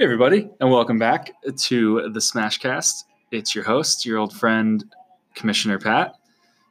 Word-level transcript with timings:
Hey, 0.00 0.04
everybody, 0.04 0.48
and 0.60 0.70
welcome 0.70 0.98
back 0.98 1.30
to 1.44 2.08
the 2.08 2.20
Smashcast. 2.20 3.04
It's 3.32 3.54
your 3.54 3.64
host, 3.64 4.06
your 4.06 4.16
old 4.16 4.32
friend, 4.32 4.82
Commissioner 5.34 5.78
Pat, 5.78 6.14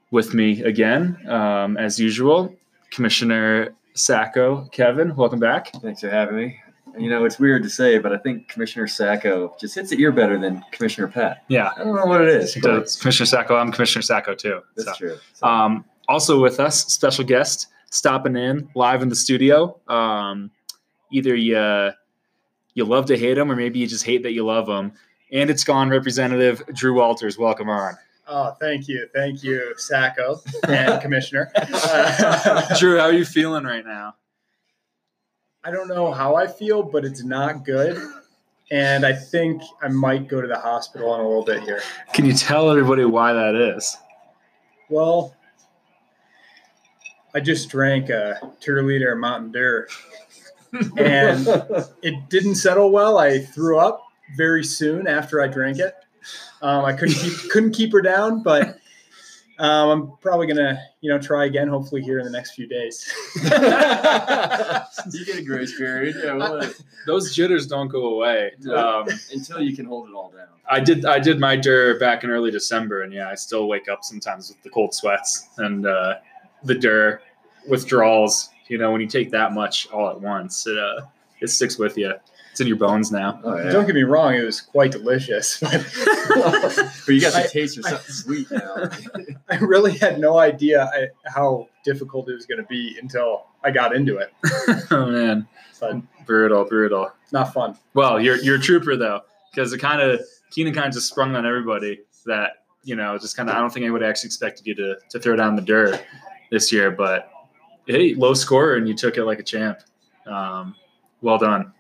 with 0.10 0.34
me 0.34 0.64
again, 0.64 1.16
um, 1.30 1.78
as 1.78 2.00
usual, 2.00 2.52
Commissioner 2.90 3.76
Sacco. 3.94 4.68
Kevin, 4.72 5.16
welcome 5.16 5.40
back. 5.40 5.72
Thanks 5.80 6.02
for 6.02 6.10
having 6.10 6.38
me. 6.38 6.60
You 6.98 7.08
know, 7.08 7.24
it's 7.24 7.38
weird 7.38 7.62
to 7.62 7.70
say, 7.70 8.00
but 8.00 8.12
I 8.12 8.18
think 8.18 8.48
Commissioner 8.48 8.88
Sacco 8.88 9.56
just 9.60 9.76
hits 9.76 9.92
the 9.92 10.02
ear 10.02 10.12
better 10.12 10.40
than 10.40 10.64
Commissioner 10.72 11.08
Pat. 11.08 11.44
Yeah, 11.50 11.70
I 11.78 11.84
don't 11.84 11.96
know 11.96 12.08
what 12.08 12.22
it 12.22 12.30
is. 12.30 12.56
Commissioner 12.56 13.28
Sacco. 13.28 13.58
I'm 13.58 13.72
Commissioner 13.72 14.02
Sacco 14.02 14.34
too. 14.34 14.62
That's 14.76 14.90
so. 14.90 14.96
true. 14.96 15.18
So, 15.34 15.46
Um, 15.46 15.86
also 16.08 16.42
with 16.42 16.60
us, 16.60 16.88
special 16.88 17.26
guest 17.26 17.68
stopping 17.92 18.36
in 18.36 18.70
live 18.74 19.04
in 19.04 19.10
the 19.10 19.16
studio. 19.16 19.80
Um, 19.88 20.50
either 21.12 21.36
you 21.36 21.92
you 22.74 22.86
love 22.86 23.06
to 23.08 23.18
hate 23.18 23.38
him, 23.38 23.52
or 23.52 23.56
maybe 23.56 23.80
you 23.80 23.88
just 23.88 24.06
hate 24.06 24.24
that 24.24 24.32
you 24.34 24.46
love 24.46 24.68
him. 24.68 24.92
And 25.32 25.50
it's 25.50 25.64
gone, 25.64 25.90
Representative 25.90 26.62
Drew 26.74 26.96
Walters. 26.96 27.38
Welcome 27.38 27.70
on, 27.70 27.96
Oh, 28.28 28.56
thank 28.60 28.88
you. 28.88 29.08
Thank 29.14 29.44
you, 29.44 29.74
Sacco 29.78 30.40
and 30.68 31.02
Commissioner. 31.02 31.52
Uh, 31.72 32.78
Drew. 32.78 32.98
How 32.98 33.06
are 33.06 33.14
you 33.14 33.26
feeling 33.26 33.64
right 33.64 33.86
now? 33.86 34.16
I 35.64 35.72
don't 35.72 35.88
know 35.88 36.12
how 36.12 36.36
I 36.36 36.48
feel, 36.48 36.84
but 36.84 37.04
it's 37.06 37.24
not 37.24 37.66
good. 37.66 38.02
And 38.72 39.04
I 39.06 39.14
think 39.14 39.62
I 39.82 39.88
might 39.88 40.28
go 40.28 40.42
to 40.42 40.48
the 40.48 40.58
hospital 40.60 41.16
in 41.16 41.22
a 41.22 41.28
little 41.28 41.44
bit 41.44 41.64
here. 41.64 41.82
Can 42.14 42.26
you 42.26 42.34
tell 42.34 42.70
everybody 42.70 43.04
why 43.04 43.34
that 43.34 43.56
is? 43.56 43.98
Well, 44.90 45.36
I 47.34 47.40
just 47.40 47.70
drank 47.70 48.10
a 48.10 48.40
two 48.60 48.76
liter 48.82 49.16
Mountain 49.16 49.52
Dew, 49.52 49.86
and 50.98 51.48
it 52.02 52.30
didn't 52.30 52.56
settle 52.56 52.92
well. 52.92 53.18
I 53.18 53.40
threw 53.40 53.80
up 53.80 54.04
very 54.36 54.64
soon 54.64 55.08
after 55.08 55.42
I 55.42 55.48
drank 55.48 55.80
it. 55.80 55.96
Um, 56.62 56.86
I 56.86 56.94
couldn't 56.94 57.16
keep 57.16 57.52
couldn't 57.52 57.72
keep 57.72 57.92
her 57.94 58.02
down, 58.02 58.44
but 58.44 58.80
um, 59.60 59.90
I'm 59.90 60.18
probably 60.22 60.48
gonna 60.48 60.82
you 61.02 61.10
know 61.12 61.20
try 61.20 61.46
again. 61.46 61.68
Hopefully 61.68 62.02
here 62.02 62.20
in 62.20 62.26
the 62.26 62.32
next 62.32 62.52
few 62.52 62.68
days. 62.68 63.12
you 63.36 63.50
get 65.26 65.38
a 65.38 65.44
grace 65.46 65.78
period. 65.78 66.16
Yeah, 66.22 66.36
what? 66.36 66.82
Those 67.06 67.34
jitters 67.34 67.68
don't 67.68 67.88
go 67.88 68.14
away. 68.16 68.52
Um, 68.74 69.08
until 69.34 69.62
you 69.62 69.76
can 69.76 69.86
hold 69.86 70.10
it 70.10 70.14
all 70.14 70.32
down. 70.32 70.48
I 70.70 70.80
did. 70.80 71.06
I 71.06 71.20
did 71.20 71.40
my 71.40 71.56
DUR 71.56 71.98
back 72.00 72.24
in 72.24 72.30
early 72.30 72.52
December, 72.52 73.02
and 73.02 73.14
yeah, 73.14 73.30
I 73.30 73.36
still 73.36 73.68
wake 73.68 73.90
up 73.90 74.04
sometimes 74.04 74.50
with 74.50 74.62
the 74.64 74.70
cold 74.70 74.94
sweats 74.94 75.50
and 75.58 75.86
uh, 75.86 76.16
the 76.64 76.76
DUR 76.76 77.22
withdrawals. 77.68 78.50
You 78.70 78.78
know, 78.78 78.92
when 78.92 79.02
you 79.02 79.08
take 79.08 79.32
that 79.32 79.52
much 79.54 79.88
all 79.92 80.10
at 80.10 80.22
once, 80.22 80.66
it 80.68 80.78
uh, 80.78 81.02
it 81.42 81.48
sticks 81.50 81.78
with 81.78 81.98
you. 81.98 82.14
It's 82.52 82.62
in 82.62 82.68
your 82.68 82.78
bones 82.78 83.12
now. 83.12 83.40
Oh 83.44 83.56
yeah. 83.58 83.72
Don't 83.72 83.86
get 83.86 83.96
me 83.96 84.04
wrong; 84.04 84.34
it 84.36 84.44
was 84.44 84.62
quite 84.62 84.92
delicious, 84.92 85.60
but 85.62 85.72
but 86.30 87.08
you 87.08 87.22
got 87.22 87.34
the 87.34 87.44
I- 87.44 87.48
taste 87.48 87.80
for 87.82 87.88
I- 87.88 87.98
sweet 88.08 88.50
now. 88.52 88.90
I 89.50 89.58
really 89.58 89.98
had 89.98 90.20
no 90.20 90.38
idea 90.38 90.84
I, 90.86 91.08
how 91.30 91.68
difficult 91.84 92.30
it 92.30 92.34
was 92.34 92.46
going 92.46 92.60
to 92.62 92.68
be 92.68 92.98
until 93.02 93.46
I 93.64 93.72
got 93.72 93.96
into 93.96 94.18
it. 94.18 94.34
oh 94.92 95.06
man, 95.12 95.48
But 95.80 95.98
brutal, 96.26 96.66
brutal. 96.66 97.12
not 97.32 97.54
fun. 97.54 97.78
Well, 97.94 98.20
you're 98.20 98.38
you're 98.38 98.56
a 98.58 98.62
trooper 98.62 98.96
though, 98.96 99.22
because 99.52 99.72
it 99.74 99.80
kind 99.80 100.02
of 100.02 100.22
Keenan 100.52 100.74
kind 100.74 100.88
of 100.88 100.94
just 100.94 101.08
sprung 101.08 101.36
on 101.36 101.46
everybody 101.46 102.02
that 102.26 102.64
you 102.84 102.96
know 102.96 103.18
just 103.18 103.38
kind 103.38 103.50
of. 103.50 103.56
I 103.56 103.60
don't 103.60 103.72
think 103.72 103.84
anybody 103.84 104.06
actually 104.06 104.28
expected 104.28 104.66
you 104.68 104.76
to 104.76 104.96
to 105.12 105.20
throw 105.20 105.36
down 105.36 105.56
the 105.56 105.62
dirt 105.62 106.04
this 106.52 106.72
year, 106.72 106.90
but 106.92 107.32
hey, 107.90 108.14
low 108.16 108.34
scorer 108.34 108.76
and 108.76 108.88
you 108.88 108.94
took 108.94 109.18
it 109.18 109.26
like 109.26 109.40
a 109.40 109.44
champ. 109.44 109.80
Um, 110.26 110.76
well 111.22 111.38
done. 111.38 111.74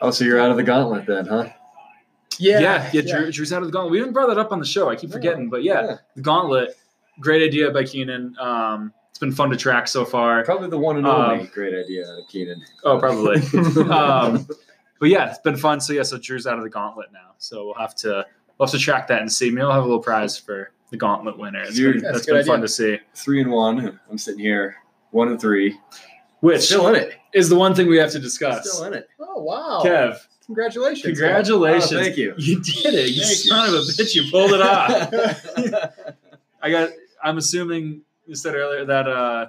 oh, 0.00 0.10
so 0.10 0.24
you're 0.24 0.40
out 0.40 0.50
of 0.50 0.56
the 0.56 0.62
gauntlet 0.62 1.06
then, 1.06 1.26
huh? 1.26 1.48
Yeah, 2.38 2.60
yeah, 2.60 2.90
yeah, 2.92 3.00
Drew, 3.02 3.32
Drew's 3.32 3.52
out 3.52 3.62
of 3.62 3.66
the 3.68 3.72
gauntlet. 3.72 3.90
We 3.90 3.98
didn't 3.98 4.12
brought 4.12 4.28
that 4.28 4.38
up 4.38 4.52
on 4.52 4.60
the 4.60 4.64
show. 4.66 4.88
I 4.88 4.94
keep 4.94 5.10
Yeah. 5.10 5.14
forgetting, 5.16 5.50
but 5.50 5.64
yeah, 5.64 5.96
the 6.14 6.22
gauntlet, 6.22 6.76
great 7.20 7.42
idea 7.46 7.70
by 7.72 7.82
Keenan. 7.82 8.36
Um, 8.38 8.92
it's 9.10 9.18
been 9.18 9.32
fun 9.32 9.50
to 9.50 9.56
track 9.56 9.88
so 9.88 10.04
far. 10.04 10.44
Probably 10.44 10.68
the 10.70 10.78
one 10.78 10.96
and 10.98 11.06
only 11.06 11.40
Um, 11.40 11.50
great 11.52 11.74
idea, 11.74 12.04
Keenan. 12.30 12.62
Oh, 12.84 12.98
probably. 13.00 13.36
um, 13.90 14.46
but 15.00 15.08
yeah, 15.08 15.30
it's 15.30 15.40
been 15.40 15.56
fun. 15.56 15.80
So 15.80 15.92
yeah, 15.92 16.04
so 16.04 16.16
Drew's 16.18 16.46
out 16.46 16.56
of 16.58 16.62
the 16.62 16.70
gauntlet 16.70 17.08
now. 17.12 17.32
So 17.38 17.64
we'll 17.66 17.74
have 17.74 17.96
to 17.96 18.24
we'll 18.58 18.66
have 18.68 18.70
to 18.70 18.78
track 18.78 19.08
that 19.08 19.20
and 19.20 19.32
see. 19.32 19.50
Maybe 19.50 19.62
we'll 19.62 19.72
have 19.72 19.82
a 19.82 19.86
little 19.86 20.02
prize 20.02 20.38
for 20.38 20.70
the 20.90 20.96
gauntlet 20.96 21.36
winner. 21.38 21.62
It's 21.62 21.74
Dude, 21.74 21.94
been, 21.94 22.02
that's 22.04 22.18
that's 22.18 22.28
a 22.28 22.30
good 22.30 22.36
been 22.38 22.46
fun 22.46 22.60
to 22.60 22.68
see. 22.68 22.98
Three 23.14 23.40
and 23.40 23.50
one. 23.50 23.98
I'm 24.08 24.18
sitting 24.18 24.40
here, 24.40 24.76
one 25.10 25.28
and 25.28 25.40
three. 25.40 25.78
Which 26.40 26.62
Still 26.62 26.86
in 26.88 26.94
it. 26.94 27.14
is 27.34 27.48
the 27.48 27.56
one 27.56 27.74
thing 27.74 27.88
we 27.88 27.96
have 27.98 28.12
to 28.12 28.18
discuss. 28.20 28.70
Still 28.72 28.84
in 28.86 28.94
it. 28.94 29.08
Oh 29.18 29.42
wow! 29.42 29.80
Kev, 29.84 30.18
Congratulations! 30.46 31.02
congratulations! 31.02 31.92
Oh, 31.92 32.00
thank 32.02 32.16
you. 32.16 32.34
You 32.38 32.60
did 32.62 32.94
it. 32.94 33.10
You 33.10 33.22
Thank 33.22 33.44
you. 33.44 33.50
son 33.50 33.68
of 33.68 33.74
a 33.74 33.78
bitch! 33.78 34.14
You 34.14 34.30
pulled 34.30 34.52
it 34.52 34.60
off. 34.62 35.12
I 36.62 36.70
got. 36.70 36.90
I'm 37.22 37.38
assuming 37.38 38.02
you 38.26 38.34
said 38.36 38.54
earlier 38.54 38.84
that 38.84 39.08
uh, 39.08 39.46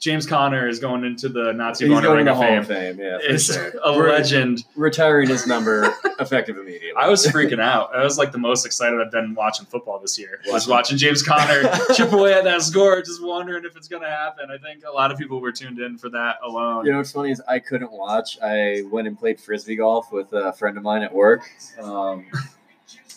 James 0.00 0.26
Conner 0.26 0.68
is 0.68 0.78
going 0.80 1.02
into 1.04 1.28
the 1.30 1.52
Nazi 1.54 1.86
He's 1.88 1.98
going 2.00 2.16
Ring 2.18 2.28
of 2.28 2.36
Hall 2.36 2.44
Fame. 2.44 2.58
of 2.58 2.66
Fame. 2.66 2.98
Yeah, 2.98 3.18
Is 3.22 3.46
sure. 3.46 3.72
a 3.82 3.96
We're 3.96 4.10
legend. 4.10 4.64
Retiring 4.76 5.28
his 5.28 5.46
number 5.46 5.94
effective 6.20 6.58
immediately. 6.58 6.90
I 6.96 7.08
was 7.08 7.26
freaking 7.26 7.60
out. 7.60 7.94
I 7.94 8.04
was 8.04 8.18
like 8.18 8.30
the 8.30 8.38
most 8.38 8.66
excited 8.66 9.00
I've 9.00 9.10
been 9.10 9.34
watching 9.34 9.64
football 9.64 9.98
this 9.98 10.18
year. 10.18 10.40
I 10.46 10.52
Was 10.52 10.68
Watching. 10.68 10.96
watching 10.96 10.98
James 10.98 11.22
Conner 11.22 11.62
chip 11.94 12.12
away 12.12 12.34
at 12.34 12.44
that 12.44 12.60
score, 12.62 13.00
just 13.00 13.22
wondering 13.24 13.64
if 13.64 13.76
it's 13.76 13.88
going 13.88 14.02
to 14.02 14.08
happen. 14.10 14.50
I 14.50 14.58
think 14.58 14.82
a 14.86 14.92
lot 14.92 15.10
of 15.10 15.16
people 15.16 15.40
were 15.40 15.52
tuned 15.52 15.78
in 15.78 15.96
for 15.96 16.10
that 16.10 16.36
alone. 16.44 16.84
You 16.84 16.92
know 16.92 16.98
what's 16.98 17.12
funny 17.12 17.30
is 17.30 17.40
I 17.48 17.58
couldn't 17.58 17.90
watch. 17.92 18.38
I 18.42 18.82
went 18.90 19.06
and 19.08 19.18
played 19.18 19.40
frisbee 19.40 19.76
golf 19.76 20.12
with 20.12 20.32
a 20.34 20.52
friend 20.52 20.76
of 20.76 20.82
mine 20.82 21.02
at 21.02 21.14
work. 21.14 21.42
Um, 21.80 22.26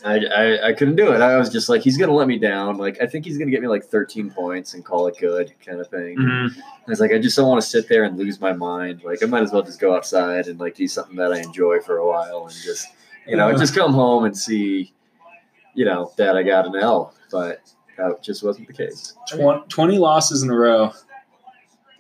I, 0.06 0.18
I 0.26 0.68
I 0.70 0.74
couldn't 0.74 0.96
do 0.96 1.12
it. 1.14 1.22
I 1.22 1.38
was 1.38 1.50
just 1.50 1.70
like, 1.70 1.82
he's 1.82 1.98
gonna 1.98 2.14
let 2.14 2.28
me 2.28 2.38
down. 2.38 2.78
Like 2.78 3.02
I 3.02 3.08
think 3.08 3.26
he's 3.26 3.38
gonna 3.38 3.52
get 3.52 3.62
me 3.62 3.68
like 3.68 3.84
13 3.84 4.30
points 4.32 4.74
and 4.74 4.84
call 4.86 5.08
it 5.08 5.18
good, 5.20 5.54
kind 5.66 5.80
of 5.80 5.88
thing. 5.88 6.18
Mhm. 6.18 6.58
I 6.58 6.90
was 6.90 7.00
like, 7.00 7.12
I 7.12 7.18
just 7.20 7.36
don't 7.38 7.48
want 7.48 7.62
to 7.62 7.68
sit 7.68 7.88
there 7.90 8.04
and 8.04 8.18
lose 8.18 8.40
my 8.40 8.54
mind. 8.54 9.02
Like 9.04 9.24
I 9.24 9.26
might 9.26 9.44
as 9.44 9.52
well 9.52 9.64
just 9.64 9.80
go 9.80 9.96
outside 9.96 10.48
and 10.48 10.60
like 10.60 10.76
do 10.76 10.88
something 10.88 11.16
that 11.18 11.32
I 11.34 11.40
enjoy 11.40 11.80
for 11.80 11.98
a 11.98 12.08
while 12.08 12.44
and 12.48 12.56
just 12.64 12.88
you 13.28 13.36
know 13.38 13.52
just 13.58 13.76
come 13.76 13.94
home 13.94 14.26
and 14.26 14.38
see, 14.38 14.94
you 15.74 15.86
know, 15.86 16.12
that 16.18 16.36
I 16.38 16.44
got 16.44 16.66
an 16.66 16.76
L. 16.76 17.14
But 17.32 17.62
that 17.98 18.22
just 18.22 18.44
wasn't 18.44 18.68
the 18.68 18.74
case. 18.74 19.16
Twen- 19.30 19.64
20 19.68 19.98
losses 19.98 20.44
in 20.44 20.50
a 20.50 20.56
row, 20.56 20.92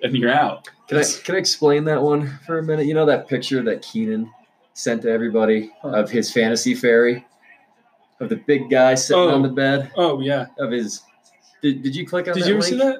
and 0.03 0.15
you're 0.15 0.31
out. 0.31 0.69
Can 0.87 0.99
I 0.99 1.03
can 1.23 1.35
I 1.35 1.37
explain 1.39 1.83
that 1.85 2.01
one 2.01 2.39
for 2.45 2.59
a 2.59 2.63
minute? 2.63 2.85
You 2.85 2.93
know 2.93 3.05
that 3.05 3.27
picture 3.27 3.61
that 3.63 3.81
Keenan 3.81 4.31
sent 4.73 5.01
to 5.01 5.09
everybody 5.11 5.71
of 5.83 6.09
his 6.09 6.31
fantasy 6.31 6.75
fairy, 6.75 7.25
of 8.19 8.29
the 8.29 8.35
big 8.35 8.69
guy 8.69 8.95
sitting 8.95 9.23
Oh. 9.23 9.29
on 9.35 9.41
the 9.41 9.49
bed 9.49 9.91
Oh, 9.95 10.19
yeah. 10.19 10.47
of 10.59 10.71
his. 10.71 11.01
Did, 11.61 11.81
did 11.83 11.95
you 11.95 12.05
click 12.07 12.27
on 12.27 12.33
Did 12.33 12.43
that 12.43 12.47
you 12.49 12.55
ever 12.55 12.61
link 12.63 12.73
see 12.73 12.77
that? 12.77 12.99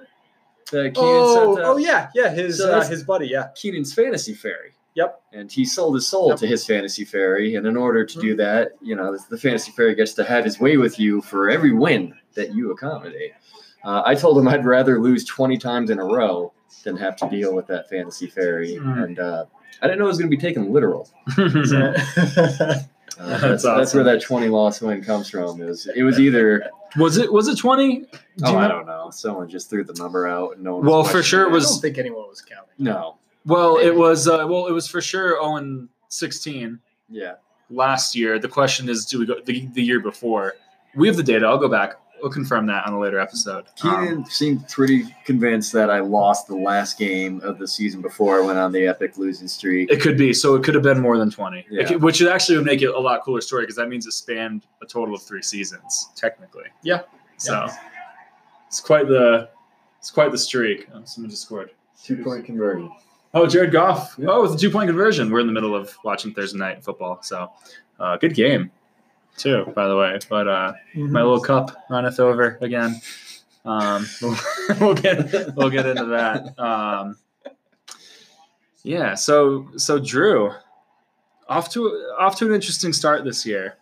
that 0.71 0.93
Keenan 0.95 0.95
Oh, 0.95 1.57
oh 1.63 1.77
yeah, 1.77 2.09
yeah. 2.15 2.29
His 2.29 2.57
So 2.59 2.71
uh, 2.79 2.87
his 2.87 3.03
buddy, 3.03 3.27
yeah. 3.27 3.47
Keenan's 3.55 3.93
fantasy 3.93 4.33
fairy. 4.33 4.73
Yep. 4.95 5.21
And 5.31 5.51
he 5.51 5.63
sold 5.63 5.93
his 5.95 6.07
soul 6.07 6.29
Yep. 6.29 6.37
to 6.39 6.47
his 6.47 6.65
fantasy 6.65 7.05
fairy, 7.05 7.55
and 7.55 7.67
in 7.67 7.77
order 7.77 8.03
to 8.03 8.19
do 8.19 8.31
Hmm. 8.31 8.37
that, 8.37 8.71
you 8.81 8.95
know, 8.95 9.15
the 9.29 9.37
fantasy 9.37 9.71
fairy 9.71 9.93
gets 9.95 10.13
to 10.15 10.23
have 10.23 10.43
his 10.43 10.59
way 10.59 10.77
with 10.77 10.99
you 10.99 11.21
for 11.21 11.49
every 11.49 11.71
win 11.71 12.15
that 12.33 12.53
you 12.55 12.71
accommodate. 12.71 13.33
Uh, 13.85 14.01
I 14.05 14.15
told 14.15 14.37
him 14.39 14.47
I'd 14.47 14.65
rather 14.65 14.99
lose 14.99 15.23
20 15.23 15.57
times 15.57 15.91
in 15.91 15.99
a 15.99 16.03
row 16.03 16.51
than 16.83 16.97
have 16.97 17.15
to 17.17 17.29
deal 17.29 17.53
with 17.55 17.67
that 17.67 17.87
fantasy 17.89 18.25
fairy, 18.27 18.75
Hmm. 18.77 19.03
and 19.03 19.19
uh, 19.19 19.45
I 19.81 19.85
didn't 19.87 19.99
know 19.99 20.05
it 20.05 20.09
was 20.09 20.17
going 20.17 20.31
to 20.31 20.35
be 20.35 20.41
taken 20.41 20.73
literal. 20.73 21.07
That's 23.27 23.41
that's, 23.41 23.63
that's 23.63 23.65
awesome. 23.65 24.03
where 24.05 24.15
that 24.15 24.21
20 24.21 24.47
loss 24.49 24.81
win 24.81 25.03
comes 25.03 25.29
from. 25.29 25.61
It 25.61 25.65
was 25.65 25.87
it 25.95 26.03
was 26.03 26.19
either 26.19 26.69
was 26.97 27.17
it 27.17 27.31
was 27.33 27.47
it 27.47 27.57
20? 27.57 27.99
Do 28.01 28.07
oh 28.43 28.51
you 28.51 28.57
I 28.57 28.67
don't 28.67 28.85
know 28.85 29.09
someone 29.11 29.49
just 29.49 29.69
threw 29.69 29.83
the 29.83 29.93
number 29.93 30.27
out 30.27 30.55
and 30.55 30.63
no 30.63 30.77
one 30.77 30.85
Well, 30.85 31.03
for 31.03 31.23
sure 31.23 31.45
it 31.45 31.49
I 31.49 31.53
was- 31.53 31.69
don't 31.71 31.81
think 31.81 31.97
anyone 31.97 32.27
was 32.29 32.41
counting. 32.41 32.69
no 32.77 33.17
Well, 33.45 33.77
it 33.77 33.95
was 33.95 34.27
uh, 34.27 34.45
well, 34.47 34.67
it 34.67 34.71
was 34.71 34.87
for 34.87 35.01
sure 35.01 35.31
0 35.41 35.87
16 36.09 36.79
yeah 37.09 37.33
last 37.69 38.15
year. 38.15 38.39
The 38.39 38.47
question 38.47 38.87
is, 38.87 39.05
do 39.05 39.19
we 39.19 39.25
go 39.25 39.35
the, 39.45 39.67
the 39.73 39.81
year 39.81 39.99
before? 39.99 40.55
We 40.95 41.07
have 41.07 41.17
the 41.17 41.23
data. 41.23 41.45
I'll 41.45 41.57
go 41.57 41.67
back. 41.67 41.95
We'll 42.21 42.31
confirm 42.31 42.65
that 42.67 42.85
on 42.87 42.93
a 42.93 42.99
later 42.99 43.19
episode. 43.19 43.65
Keenan 43.75 44.17
Um, 44.17 44.25
seemed 44.25 44.67
pretty 44.69 45.03
convinced 45.25 45.71
that 45.73 45.89
I 45.89 45.99
lost 45.99 46.47
the 46.47 46.55
last 46.55 46.97
game 46.97 47.39
of 47.41 47.57
the 47.59 47.67
season 47.67 48.01
before 48.01 48.41
I 48.41 48.45
went 48.45 48.57
on 48.57 48.71
the 48.71 48.87
epic 48.87 49.17
losing 49.17 49.47
streak. 49.47 49.91
it 49.91 50.01
could 50.01 50.17
be. 50.17 50.33
So 50.33 50.55
it 50.55 50.63
could 50.63 50.73
have 50.73 50.83
been 50.83 50.99
more 50.99 51.17
than 51.17 51.29
20, 51.29 51.59
It 51.59 51.65
Yeah. 51.69 51.83
could- 51.87 52.01
which 52.03 52.21
actually 52.23 52.57
would 52.57 52.65
make 52.65 52.81
it 52.81 52.89
a 52.93 52.99
lot 52.99 53.23
cooler 53.23 53.41
story 53.41 53.63
because 53.63 53.75
that 53.75 53.89
means 53.89 54.05
it 54.07 54.13
spanned 54.13 54.63
a 54.81 54.85
total 54.85 55.13
of 55.15 55.21
three 55.21 55.41
seasons, 55.41 56.09
technically. 56.15 56.65
Yeah. 56.83 57.01
So 57.37 57.67
it's 58.67 58.79
quite 58.79 59.07
the 59.07 59.49
it's 59.99 60.11
quite 60.11 60.31
the 60.31 60.37
streak. 60.37 60.87
Oh, 60.93 61.01
someone 61.05 61.29
just 61.29 61.43
scored. 61.43 61.71
Two 62.03 62.17
point 62.23 62.45
conversion. 62.45 62.91
Oh, 63.33 63.45
Jared 63.45 63.71
Goff. 63.71 64.15
Oh, 64.25 64.41
with 64.43 64.53
a 64.53 64.57
two 64.57 64.69
point 64.69 64.87
conversion. 64.87 65.29
We're 65.29 65.39
in 65.41 65.47
the 65.47 65.53
middle 65.53 65.75
of 65.75 65.95
watching 66.03 66.33
Thursday 66.33 66.57
night 66.57 66.83
football. 66.83 67.19
So 67.21 67.51
uh, 67.99 68.17
good 68.17 68.33
game, 68.33 68.71
too, 69.37 69.71
by 69.75 69.87
the 69.87 69.95
way. 69.95 70.19
But 70.29 70.47
uh, 70.47 70.73
my 70.95 71.21
little 71.21 71.39
cup 71.39 71.85
runneth 71.89 72.19
over 72.19 72.57
again. 72.61 72.99
Um, 73.65 74.07
we'll 74.79 74.93
get 74.93 75.55
we'll 75.55 75.69
get 75.69 75.85
into 75.85 76.05
that. 76.05 76.57
Um, 76.59 77.17
yeah. 78.83 79.15
So 79.15 79.67
so 79.75 79.99
Drew, 79.99 80.51
off 81.49 81.69
to 81.71 81.87
off 82.19 82.37
to 82.37 82.45
an 82.47 82.53
interesting 82.53 82.93
start 82.93 83.23
this 83.23 83.45
year. 83.45 83.77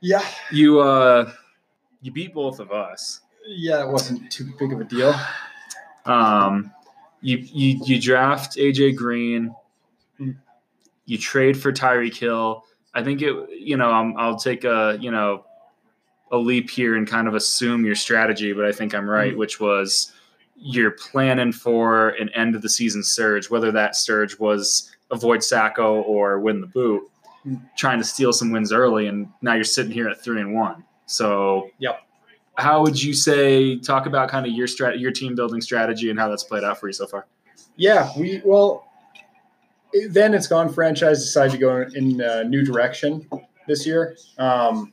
Yeah, 0.00 0.24
You 0.50 0.80
uh, 0.80 1.30
you 2.00 2.10
beat 2.10 2.34
both 2.34 2.58
of 2.58 2.72
us. 2.72 3.20
yeah, 3.46 3.82
it 3.82 3.88
wasn't 3.88 4.30
too 4.32 4.52
big 4.58 4.72
of 4.72 4.80
a 4.80 4.84
deal. 4.84 5.14
Um, 6.06 6.72
you 7.20 7.38
you 7.38 7.80
you 7.84 8.00
draft 8.00 8.56
AJ 8.56 8.96
Green. 8.96 9.54
Hmm. 10.18 10.32
You 11.06 11.18
trade 11.18 11.56
for 11.60 11.72
Tyreek 11.72 12.16
Hill. 12.16 12.64
I 12.94 13.02
think 13.02 13.22
it. 13.22 13.34
You 13.50 13.76
know, 13.76 13.90
i 13.90 14.12
I'll 14.22 14.38
take 14.38 14.64
a 14.64 14.98
you 15.00 15.10
know 15.10 15.44
a 16.30 16.36
leap 16.36 16.70
here 16.70 16.96
and 16.96 17.06
kind 17.06 17.28
of 17.28 17.34
assume 17.34 17.84
your 17.84 17.94
strategy, 17.94 18.52
but 18.52 18.64
I 18.64 18.72
think 18.72 18.94
I'm 18.94 19.08
right, 19.08 19.36
which 19.36 19.60
was 19.60 20.12
you're 20.56 20.92
planning 20.92 21.52
for 21.52 22.10
an 22.10 22.28
end 22.30 22.54
of 22.54 22.62
the 22.62 22.68
season 22.68 23.02
surge, 23.02 23.50
whether 23.50 23.70
that 23.72 23.96
surge 23.96 24.38
was 24.38 24.94
avoid 25.10 25.42
Sacco 25.42 26.02
or 26.02 26.38
win 26.40 26.60
the 26.60 26.66
boot, 26.66 27.02
Hmm. 27.42 27.56
trying 27.76 27.98
to 27.98 28.04
steal 28.04 28.32
some 28.32 28.52
wins 28.52 28.72
early, 28.72 29.08
and 29.08 29.28
now 29.42 29.54
you're 29.54 29.64
sitting 29.64 29.90
here 29.90 30.08
at 30.08 30.22
three 30.22 30.40
and 30.40 30.54
one. 30.54 30.84
So, 31.06 31.70
Yep. 31.78 32.02
How 32.56 32.82
would 32.82 33.02
you 33.02 33.12
say 33.14 33.78
talk 33.78 34.06
about 34.06 34.28
kind 34.28 34.46
of 34.46 34.52
your 34.52 34.66
strat, 34.66 35.00
your 35.00 35.10
team 35.10 35.34
building 35.34 35.60
strategy, 35.60 36.10
and 36.10 36.18
how 36.18 36.28
that's 36.28 36.44
played 36.44 36.62
out 36.64 36.78
for 36.78 36.86
you 36.86 36.92
so 36.92 37.06
far? 37.06 37.26
Yeah, 37.76 38.10
we 38.16 38.40
well. 38.44 38.86
Then 40.08 40.34
it's 40.34 40.46
gone. 40.46 40.72
Franchise 40.72 41.22
decided 41.22 41.52
to 41.52 41.58
go 41.58 41.82
in 41.94 42.20
a 42.20 42.44
new 42.44 42.64
direction 42.64 43.28
this 43.66 43.86
year. 43.86 44.16
Um, 44.38 44.92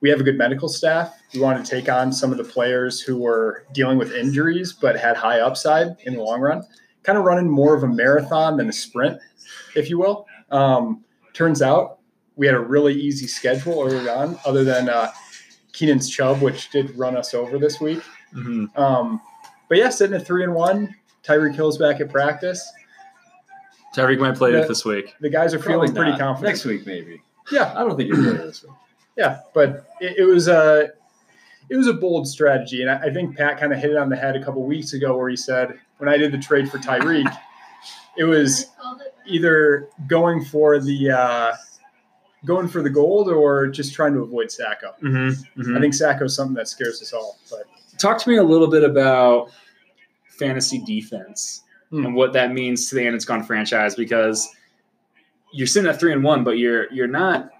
we 0.00 0.08
have 0.08 0.20
a 0.20 0.22
good 0.22 0.38
medical 0.38 0.68
staff. 0.68 1.14
We 1.34 1.40
wanted 1.40 1.64
to 1.64 1.70
take 1.70 1.88
on 1.88 2.12
some 2.12 2.32
of 2.32 2.38
the 2.38 2.44
players 2.44 3.00
who 3.00 3.18
were 3.18 3.66
dealing 3.72 3.98
with 3.98 4.12
injuries 4.12 4.72
but 4.72 4.98
had 4.98 5.16
high 5.16 5.40
upside 5.40 5.96
in 6.04 6.14
the 6.14 6.22
long 6.22 6.40
run. 6.40 6.62
Kind 7.02 7.18
of 7.18 7.24
running 7.24 7.48
more 7.48 7.74
of 7.74 7.82
a 7.82 7.88
marathon 7.88 8.56
than 8.56 8.68
a 8.68 8.72
sprint, 8.72 9.18
if 9.74 9.90
you 9.90 9.98
will. 9.98 10.26
Um, 10.50 11.04
turns 11.32 11.62
out 11.62 11.98
we 12.36 12.46
had 12.46 12.54
a 12.54 12.60
really 12.60 12.94
easy 12.94 13.26
schedule 13.26 13.82
early 13.82 14.08
on, 14.08 14.38
other 14.46 14.64
than 14.64 14.88
uh, 14.88 15.10
Keenan's 15.72 16.08
Chubb, 16.08 16.40
which 16.40 16.70
did 16.70 16.96
run 16.96 17.16
us 17.16 17.34
over 17.34 17.58
this 17.58 17.80
week. 17.80 18.02
Mm-hmm. 18.34 18.80
Um, 18.80 19.20
but 19.68 19.78
yeah, 19.78 19.90
sitting 19.90 20.16
at 20.16 20.26
three 20.26 20.44
and 20.44 20.54
one. 20.54 20.94
Tyreek 21.22 21.54
Hill's 21.54 21.76
back 21.76 22.00
at 22.00 22.10
practice. 22.10 22.72
Tyreek 23.94 24.18
might 24.18 24.36
play 24.36 24.52
The- 24.52 24.62
it 24.62 24.68
this 24.68 24.84
week. 24.84 25.14
The 25.20 25.28
guys 25.30 25.52
are 25.54 25.58
Probably 25.58 25.88
feeling 25.88 25.94
pretty 25.94 26.10
not. 26.12 26.20
confident. 26.20 26.52
Next 26.54 26.64
week, 26.64 26.86
maybe. 26.86 27.22
Yeah, 27.50 27.72
I 27.76 27.80
don't 27.80 27.96
think 27.96 28.08
you're 28.08 28.16
playing 28.22 28.36
it 28.36 28.44
this 28.46 28.62
week. 28.62 28.72
yeah, 29.16 29.40
but 29.54 29.86
it, 30.00 30.18
it 30.18 30.24
was 30.24 30.46
a 30.48 30.90
it 31.68 31.76
was 31.76 31.86
a 31.86 31.92
bold 31.94 32.26
strategy, 32.28 32.82
and 32.82 32.90
I, 32.90 33.06
I 33.06 33.12
think 33.12 33.36
Pat 33.36 33.58
kind 33.58 33.72
of 33.72 33.78
hit 33.78 33.90
it 33.90 33.96
on 33.96 34.08
the 34.08 34.16
head 34.16 34.36
a 34.36 34.44
couple 34.44 34.62
weeks 34.64 34.92
ago, 34.92 35.16
where 35.16 35.28
he 35.28 35.36
said 35.36 35.78
when 35.98 36.08
I 36.08 36.16
did 36.16 36.32
the 36.32 36.38
trade 36.38 36.70
for 36.70 36.78
Tyreek, 36.78 37.32
it 38.16 38.24
was 38.24 38.66
either 39.26 39.88
going 40.08 40.44
for 40.44 40.78
the 40.78 41.10
uh, 41.10 41.52
going 42.44 42.68
for 42.68 42.82
the 42.82 42.90
gold 42.90 43.28
or 43.28 43.66
just 43.68 43.92
trying 43.94 44.14
to 44.14 44.20
avoid 44.20 44.50
Sacco. 44.50 44.94
Mm-hmm. 45.02 45.76
I 45.76 45.80
think 45.80 45.94
Sacco 45.94 46.24
is 46.24 46.34
something 46.34 46.54
that 46.54 46.68
scares 46.68 47.02
us 47.02 47.12
all. 47.12 47.38
But 47.50 47.64
Talk 47.98 48.18
to 48.22 48.28
me 48.30 48.36
a 48.36 48.42
little 48.42 48.68
bit 48.68 48.82
about 48.84 49.50
fantasy 50.38 50.82
defense 50.84 51.62
Hmm. 51.90 52.06
and 52.06 52.14
what 52.14 52.32
that 52.34 52.52
means 52.52 52.88
to 52.88 52.94
the 52.94 53.06
And 53.06 53.16
It's 53.16 53.24
Gone 53.24 53.42
franchise 53.42 53.94
because 53.94 54.48
you're 55.52 55.66
sitting 55.66 55.90
at 55.90 55.98
three 55.98 56.12
and 56.12 56.22
one, 56.22 56.44
but 56.44 56.58
you're 56.58 56.92
you're 56.92 57.08
not 57.08 57.50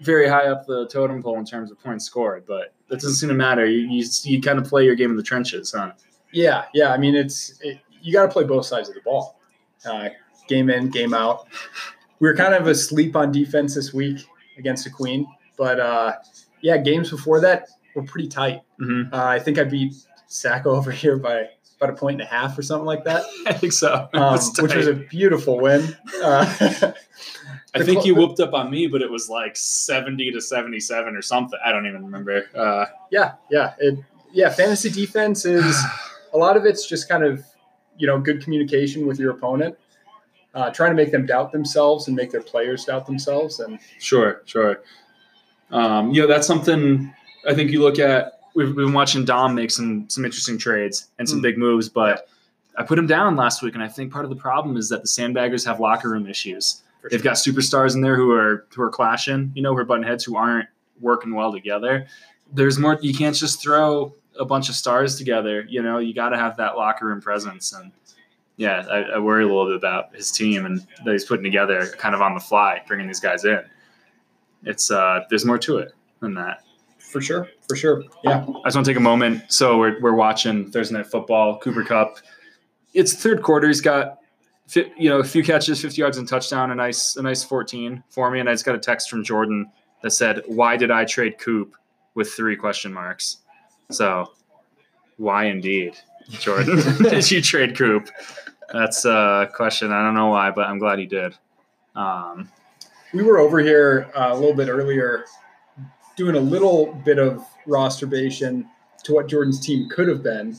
very 0.00 0.28
high 0.28 0.46
up 0.46 0.66
the 0.66 0.86
totem 0.88 1.22
pole 1.22 1.38
in 1.38 1.44
terms 1.44 1.70
of 1.70 1.80
points 1.80 2.04
scored. 2.04 2.44
But 2.46 2.72
that 2.88 2.96
doesn't 2.96 3.14
seem 3.14 3.28
to 3.30 3.34
matter. 3.34 3.66
You 3.66 3.88
you, 3.88 4.04
you 4.22 4.40
kind 4.40 4.58
of 4.58 4.66
play 4.66 4.84
your 4.84 4.94
game 4.94 5.10
in 5.10 5.16
the 5.16 5.22
trenches, 5.22 5.72
huh? 5.76 5.92
yeah, 6.32 6.64
yeah, 6.74 6.92
I 6.92 6.98
mean 6.98 7.14
it's 7.14 7.58
it, 7.62 7.80
you 8.02 8.12
got 8.12 8.22
to 8.22 8.28
play 8.28 8.44
both 8.44 8.66
sides 8.66 8.88
of 8.88 8.94
the 8.94 9.00
ball, 9.00 9.40
uh, 9.86 10.10
game 10.46 10.70
in, 10.70 10.90
game 10.90 11.14
out. 11.14 11.46
We 12.20 12.28
were 12.28 12.36
kind 12.36 12.54
of 12.54 12.66
asleep 12.66 13.16
on 13.16 13.32
defense 13.32 13.74
this 13.74 13.92
week 13.92 14.24
against 14.58 14.84
the 14.84 14.90
Queen, 14.90 15.26
but 15.56 15.80
uh, 15.80 16.12
yeah, 16.60 16.76
games 16.76 17.10
before 17.10 17.40
that 17.40 17.68
were 17.94 18.02
pretty 18.02 18.28
tight. 18.28 18.62
Mm-hmm. 18.80 19.12
Uh, 19.12 19.24
I 19.24 19.38
think 19.38 19.58
I 19.58 19.64
beat 19.64 19.94
Sacco 20.26 20.70
over 20.76 20.90
here 20.90 21.16
by 21.16 21.48
about 21.84 21.94
a 21.94 22.00
point 22.00 22.20
and 22.20 22.22
a 22.22 22.32
half 22.32 22.56
or 22.58 22.62
something 22.62 22.86
like 22.86 23.04
that, 23.04 23.24
I 23.46 23.52
think 23.52 23.72
so. 23.72 24.08
um, 24.14 24.38
which 24.58 24.74
was 24.74 24.86
a 24.86 24.94
beautiful 24.94 25.60
win. 25.60 25.96
Uh, 26.22 26.92
I 27.74 27.82
think 27.82 28.02
cl- 28.02 28.06
you 28.06 28.14
whooped 28.14 28.38
up 28.38 28.54
on 28.54 28.70
me, 28.70 28.86
but 28.86 29.02
it 29.02 29.10
was 29.10 29.28
like 29.28 29.56
seventy 29.56 30.30
to 30.30 30.40
seventy-seven 30.40 31.16
or 31.16 31.22
something. 31.22 31.58
I 31.64 31.72
don't 31.72 31.86
even 31.86 32.04
remember. 32.04 32.44
Uh, 32.54 32.86
yeah, 33.10 33.32
yeah, 33.50 33.74
it, 33.78 33.98
yeah. 34.32 34.48
Fantasy 34.48 34.90
defense 34.90 35.44
is 35.44 35.76
a 36.32 36.38
lot 36.38 36.56
of 36.56 36.64
it's 36.64 36.86
just 36.88 37.08
kind 37.08 37.24
of 37.24 37.44
you 37.98 38.06
know 38.06 38.20
good 38.20 38.42
communication 38.42 39.06
with 39.06 39.18
your 39.18 39.32
opponent, 39.32 39.76
uh, 40.54 40.70
trying 40.70 40.90
to 40.92 40.96
make 40.96 41.10
them 41.10 41.26
doubt 41.26 41.50
themselves 41.50 42.06
and 42.06 42.16
make 42.16 42.30
their 42.30 42.42
players 42.42 42.84
doubt 42.84 43.06
themselves. 43.06 43.58
And 43.58 43.80
Sure, 43.98 44.42
sure. 44.44 44.82
Um, 45.72 46.12
you 46.12 46.22
know, 46.22 46.28
that's 46.28 46.46
something 46.46 47.12
I 47.46 47.54
think 47.54 47.72
you 47.72 47.82
look 47.82 47.98
at. 47.98 48.40
We've 48.54 48.74
been 48.74 48.92
watching 48.92 49.24
Dom 49.24 49.54
make 49.54 49.70
some 49.70 50.08
some 50.08 50.24
interesting 50.24 50.58
trades 50.58 51.08
and 51.18 51.28
some 51.28 51.40
Mm. 51.40 51.42
big 51.42 51.58
moves, 51.58 51.88
but 51.88 52.28
I 52.76 52.82
put 52.82 52.98
him 52.98 53.06
down 53.06 53.36
last 53.36 53.62
week, 53.62 53.74
and 53.74 53.82
I 53.82 53.88
think 53.88 54.12
part 54.12 54.24
of 54.24 54.30
the 54.30 54.36
problem 54.36 54.76
is 54.76 54.88
that 54.88 55.02
the 55.02 55.08
Sandbaggers 55.08 55.64
have 55.66 55.80
locker 55.80 56.10
room 56.10 56.26
issues. 56.26 56.82
for 57.00 57.08
They've 57.10 57.22
got 57.22 57.34
superstars 57.34 57.94
in 57.94 58.00
there 58.00 58.16
who 58.16 58.32
are 58.32 58.66
who 58.74 58.82
are 58.82 58.90
clashing, 58.90 59.52
you 59.54 59.62
know, 59.62 59.72
who 59.72 59.78
are 59.78 59.84
button 59.84 60.02
heads 60.04 60.24
who 60.24 60.36
aren't 60.36 60.68
working 61.00 61.34
well 61.34 61.52
together. 61.52 62.06
There's 62.52 62.78
more. 62.78 62.98
You 63.02 63.12
can't 63.14 63.34
just 63.36 63.60
throw 63.60 64.14
a 64.38 64.44
bunch 64.44 64.68
of 64.68 64.74
stars 64.74 65.16
together. 65.16 65.66
You 65.68 65.82
know, 65.82 65.98
you 65.98 66.14
got 66.14 66.30
to 66.30 66.36
have 66.38 66.56
that 66.56 66.76
locker 66.76 67.06
room 67.06 67.20
presence. 67.20 67.72
And 67.72 67.90
yeah, 68.56 68.86
I, 68.90 68.98
I 69.14 69.18
worry 69.18 69.44
a 69.44 69.46
little 69.46 69.66
bit 69.66 69.76
about 69.76 70.14
his 70.14 70.30
team 70.30 70.64
and 70.66 70.84
that 71.04 71.12
he's 71.12 71.24
putting 71.24 71.44
together, 71.44 71.86
kind 71.98 72.14
of 72.14 72.20
on 72.22 72.34
the 72.34 72.40
fly, 72.40 72.82
bringing 72.86 73.06
these 73.08 73.20
guys 73.20 73.44
in. 73.44 73.60
It's 74.64 74.90
uh, 74.90 75.24
there's 75.28 75.44
more 75.44 75.58
to 75.58 75.78
it 75.78 75.92
than 76.20 76.34
that. 76.34 76.62
for 76.98 77.20
sure, 77.20 77.48
for 77.68 77.76
sure. 77.76 78.04
Yeah, 78.22 78.40
I 78.40 78.68
just 78.68 78.76
want 78.76 78.84
to 78.86 78.90
take 78.90 78.96
a 78.96 79.00
moment. 79.00 79.42
So 79.48 79.78
we're, 79.78 80.00
we're 80.00 80.14
watching 80.14 80.70
Thursday 80.70 80.96
Night 80.96 81.06
Football, 81.06 81.58
Cooper 81.58 81.84
Kupp. 81.84 82.18
It's 82.92 83.14
third 83.14 83.42
quarter. 83.42 83.66
He's 83.66 83.80
got, 83.80 84.18
you 84.74 85.08
know, 85.08 85.18
a 85.18 85.24
few 85.24 85.42
catches, 85.42 85.80
50 85.80 86.00
yards 86.00 86.18
and 86.18 86.28
touchdown, 86.28 86.70
a 86.70 86.74
nice, 86.74 87.16
a 87.16 87.22
nice 87.22 87.42
14 87.42 88.02
for 88.08 88.30
me. 88.30 88.40
And 88.40 88.48
I 88.48 88.52
just 88.52 88.64
got 88.64 88.74
a 88.74 88.78
text 88.78 89.10
from 89.10 89.24
Jordan 89.24 89.70
that 90.02 90.10
said, 90.10 90.42
"Why 90.46 90.76
did 90.76 90.90
I 90.90 91.04
trade 91.04 91.38
Coop 91.38 91.74
with 92.14 92.30
three 92.32 92.56
question 92.56 92.92
marks?" 92.92 93.38
So, 93.90 94.32
why 95.16 95.44
indeed, 95.44 95.96
Jordan? 96.28 96.76
did 97.02 97.30
you 97.30 97.40
trade 97.40 97.76
Coop? 97.76 98.08
That's 98.72 99.04
a 99.04 99.48
question. 99.54 99.92
I 99.92 100.02
don't 100.02 100.14
know 100.14 100.28
why, 100.28 100.50
but 100.50 100.66
I'm 100.68 100.78
glad 100.78 100.98
he 100.98 101.06
did. 101.06 101.34
Um, 101.96 102.50
we 103.12 103.22
were 103.22 103.38
over 103.38 103.60
here 103.60 104.10
uh, 104.14 104.30
a 104.32 104.34
little 104.34 104.54
bit 104.54 104.68
earlier, 104.68 105.24
doing 106.16 106.36
a 106.36 106.40
little 106.40 106.92
bit 107.04 107.18
of 107.18 107.46
rosterbation 107.66 108.66
to 109.04 109.14
what 109.14 109.28
Jordan's 109.28 109.60
team 109.60 109.88
could 109.88 110.08
have 110.08 110.22
been 110.22 110.56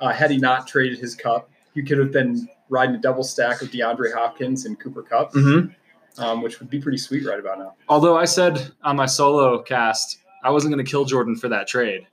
uh, 0.00 0.12
had 0.12 0.30
he 0.30 0.36
not 0.36 0.66
traded 0.66 0.98
his 0.98 1.14
Kupp. 1.14 1.50
He 1.74 1.82
could 1.82 1.98
have 1.98 2.12
been 2.12 2.48
riding 2.68 2.94
a 2.94 2.98
double 2.98 3.22
stack 3.22 3.62
of 3.62 3.70
DeAndre 3.70 4.12
Hopkins 4.12 4.66
and 4.66 4.78
Cooper 4.78 5.02
Kupp, 5.02 5.32
mhm. 5.32 5.74
um, 6.18 6.42
which 6.42 6.60
would 6.60 6.70
be 6.70 6.80
pretty 6.80 6.98
sweet 6.98 7.24
right 7.24 7.38
about 7.38 7.58
now. 7.58 7.74
Although 7.88 8.16
I 8.16 8.24
said 8.24 8.72
on 8.82 8.96
my 8.96 9.06
solo 9.06 9.62
cast 9.62 10.18
I 10.42 10.50
wasn't 10.50 10.72
going 10.72 10.84
to 10.84 10.90
kill 10.90 11.04
Jordan 11.04 11.36
for 11.36 11.48
that 11.48 11.66
trade, 11.66 12.06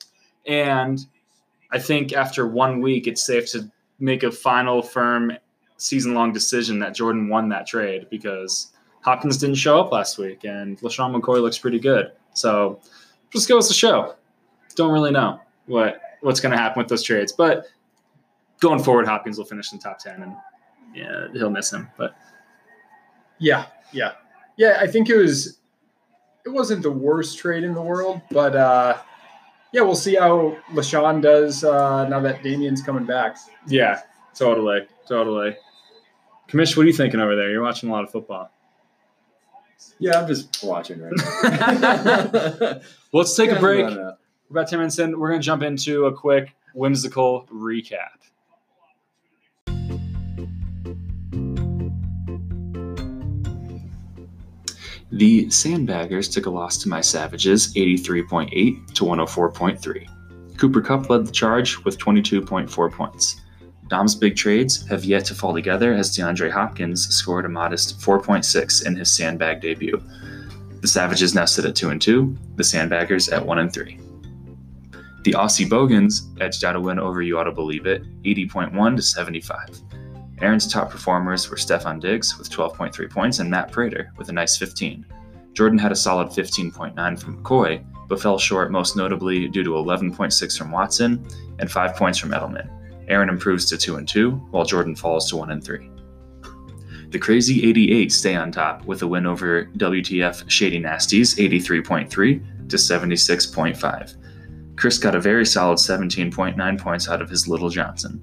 and 0.45 0.99
I 1.71 1.79
think 1.79 2.13
after 2.13 2.47
one 2.47 2.81
week 2.81 3.07
it's 3.07 3.25
safe 3.25 3.51
to 3.51 3.69
make 3.99 4.23
a 4.23 4.31
final 4.31 4.81
firm 4.81 5.31
season 5.77 6.13
long 6.13 6.31
decision 6.31 6.79
that 6.79 6.95
Jordan 6.95 7.27
won 7.27 7.49
that 7.49 7.67
trade 7.67 8.07
because 8.09 8.71
Hopkins 9.01 9.37
didn't 9.37 9.55
show 9.55 9.79
up 9.79 9.91
last 9.91 10.17
week 10.17 10.43
and 10.43 10.79
LeSean 10.79 11.15
McCoy 11.15 11.41
looks 11.41 11.57
pretty 11.57 11.79
good. 11.79 12.11
So 12.33 12.79
just 13.31 13.47
goes 13.47 13.67
to 13.67 13.73
show. 13.73 14.15
Don't 14.75 14.91
really 14.91 15.11
know 15.11 15.39
what 15.67 15.99
what's 16.21 16.39
going 16.39 16.51
to 16.51 16.57
happen 16.57 16.79
with 16.79 16.89
those 16.89 17.03
trades, 17.03 17.31
but 17.31 17.67
going 18.59 18.83
forward, 18.83 19.05
Hopkins 19.07 19.37
will 19.37 19.45
finish 19.45 19.71
in 19.71 19.79
top 19.79 19.99
ten, 19.99 20.21
and 20.21 20.35
yeah, 20.93 21.27
he'll 21.33 21.49
miss 21.49 21.71
him. 21.71 21.89
But 21.97 22.15
Yeah, 23.39 23.65
yeah, 23.91 24.13
yeah. 24.57 24.77
I 24.79 24.87
think 24.87 25.09
it 25.09 25.17
was. 25.17 25.59
It 26.45 26.49
wasn't 26.49 26.83
the 26.83 26.91
worst 26.91 27.39
trade 27.39 27.63
in 27.63 27.73
the 27.73 27.81
world, 27.81 28.21
but 28.29 28.55
uh, 28.55 28.97
yeah, 29.71 29.81
we'll 29.81 29.95
see 29.95 30.15
how 30.15 30.55
LeSean 30.73 31.21
does 31.21 31.63
uh, 31.63 32.07
now 32.07 32.19
that 32.19 32.43
Damien's 32.43 32.83
coming 32.83 33.05
back. 33.05 33.37
Yeah, 33.67 34.01
totally, 34.35 34.87
totally. 35.07 35.57
Commish, 36.47 36.77
what 36.77 36.83
are 36.83 36.87
you 36.87 36.93
thinking 36.93 37.19
over 37.19 37.35
there? 37.35 37.49
You're 37.49 37.63
watching 37.63 37.89
a 37.89 37.91
lot 37.91 38.03
of 38.03 38.11
football. 38.11 38.51
Yeah, 39.99 40.19
I'm 40.19 40.27
just 40.27 40.63
watching 40.63 41.01
right 41.01 41.13
now. 41.15 42.79
Let's 43.13 43.35
take 43.35 43.51
a 43.51 43.59
break. 43.59 43.85
We're 43.85 44.15
about 44.49 44.69
10 44.69 44.79
minutes 44.79 44.99
in. 44.99 45.19
We're 45.19 45.29
going 45.29 45.41
to 45.41 45.45
jump 45.45 45.63
into 45.63 46.05
a 46.05 46.13
quick 46.13 46.55
whimsical 46.73 47.47
recap. 47.51 48.09
The 55.11 55.45
Sandbaggers 55.45 56.31
took 56.31 56.45
a 56.45 56.49
loss 56.49 56.77
to 56.79 56.89
my 56.89 56.99
Savages 56.99 57.73
83.8 57.75 58.93
to 58.95 59.03
104.3. 59.05 60.57
Cooper 60.57 60.81
Kupp 60.81 61.09
led 61.09 61.25
the 61.25 61.31
charge 61.31 61.77
with 61.85 61.97
22.4 61.97 62.91
points. 62.91 63.41
Dom's 63.87 64.15
big 64.15 64.35
trades 64.35 64.87
have 64.87 65.05
yet 65.05 65.25
to 65.25 65.35
fall 65.35 65.53
together 65.53 65.93
as 65.93 66.15
DeAndre 66.15 66.51
Hopkins 66.51 67.07
scored 67.09 67.45
a 67.45 67.49
modest 67.49 67.99
4.6 67.99 68.85
in 68.85 68.95
his 68.95 69.11
sandbag 69.11 69.61
debut. 69.61 70.01
The 70.81 70.87
Savages 70.87 71.35
now 71.35 71.45
sit 71.45 71.65
at 71.65 71.75
2 71.75 71.89
and 71.89 72.01
2, 72.01 72.37
the 72.55 72.63
Sandbaggers 72.63 73.31
at 73.31 73.45
1 73.45 73.59
and 73.59 73.71
3. 73.71 73.99
The 75.23 75.33
Aussie 75.33 75.69
Bogans 75.69 76.29
edged 76.39 76.63
out 76.63 76.75
a 76.75 76.79
win 76.79 76.99
over 76.99 77.21
You 77.21 77.37
Ought 77.37 77.45
to 77.45 77.51
Believe 77.51 77.85
It, 77.85 78.03
80.1 78.23 78.95
to 78.95 79.01
75. 79.01 79.81
Aaron's 80.41 80.71
top 80.71 80.89
performers 80.89 81.49
were 81.49 81.55
Stefon 81.55 81.99
Diggs 81.99 82.37
with 82.37 82.49
12.3 82.51 83.09
points 83.09 83.39
and 83.39 83.49
Matt 83.49 83.71
Prater 83.71 84.11
with 84.17 84.29
a 84.29 84.33
nice 84.33 84.57
15. 84.57 85.05
Jordan 85.53 85.79
had 85.79 85.91
a 85.91 85.95
solid 85.95 86.27
15.9 86.27 87.19
from 87.19 87.41
McCoy, 87.41 87.83
but 88.07 88.21
fell 88.21 88.37
short 88.37 88.71
most 88.71 88.97
notably 88.97 89.47
due 89.47 89.63
to 89.63 89.71
11.6 89.71 90.57
from 90.57 90.71
Watson 90.71 91.25
and 91.59 91.71
5 91.71 91.95
points 91.95 92.19
from 92.19 92.31
Edelman. 92.31 92.69
Aaron 93.07 93.29
improves 93.29 93.65
to 93.65 93.77
2 93.77 93.97
and 93.97 94.07
2, 94.07 94.31
while 94.51 94.65
Jordan 94.65 94.95
falls 94.95 95.29
to 95.29 95.37
1 95.37 95.51
and 95.51 95.63
3. 95.63 95.89
The 97.09 97.19
Crazy 97.19 97.67
88 97.69 98.11
stay 98.11 98.35
on 98.35 98.51
top 98.51 98.85
with 98.85 99.01
a 99.01 99.07
win 99.07 99.25
over 99.25 99.65
WTF 99.77 100.49
Shady 100.49 100.81
Nasties 100.81 101.37
83.3 101.37 102.09
to 102.69 102.75
76.5. 102.75 104.15
Chris 104.75 104.97
got 104.97 105.15
a 105.15 105.19
very 105.21 105.45
solid 105.45 105.77
17.9 105.77 106.81
points 106.81 107.07
out 107.07 107.21
of 107.21 107.29
his 107.29 107.47
Little 107.47 107.69
Johnson. 107.69 108.21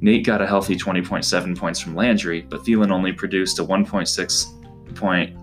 Nate 0.00 0.24
got 0.24 0.40
a 0.42 0.46
healthy 0.46 0.76
20.7 0.76 1.56
points 1.56 1.78
from 1.78 1.94
Landry, 1.94 2.40
but 2.40 2.62
Thielen 2.62 2.90
only 2.90 3.12
produced 3.12 3.58
a 3.58 3.64
1.6 3.64 4.94
point 4.96 5.36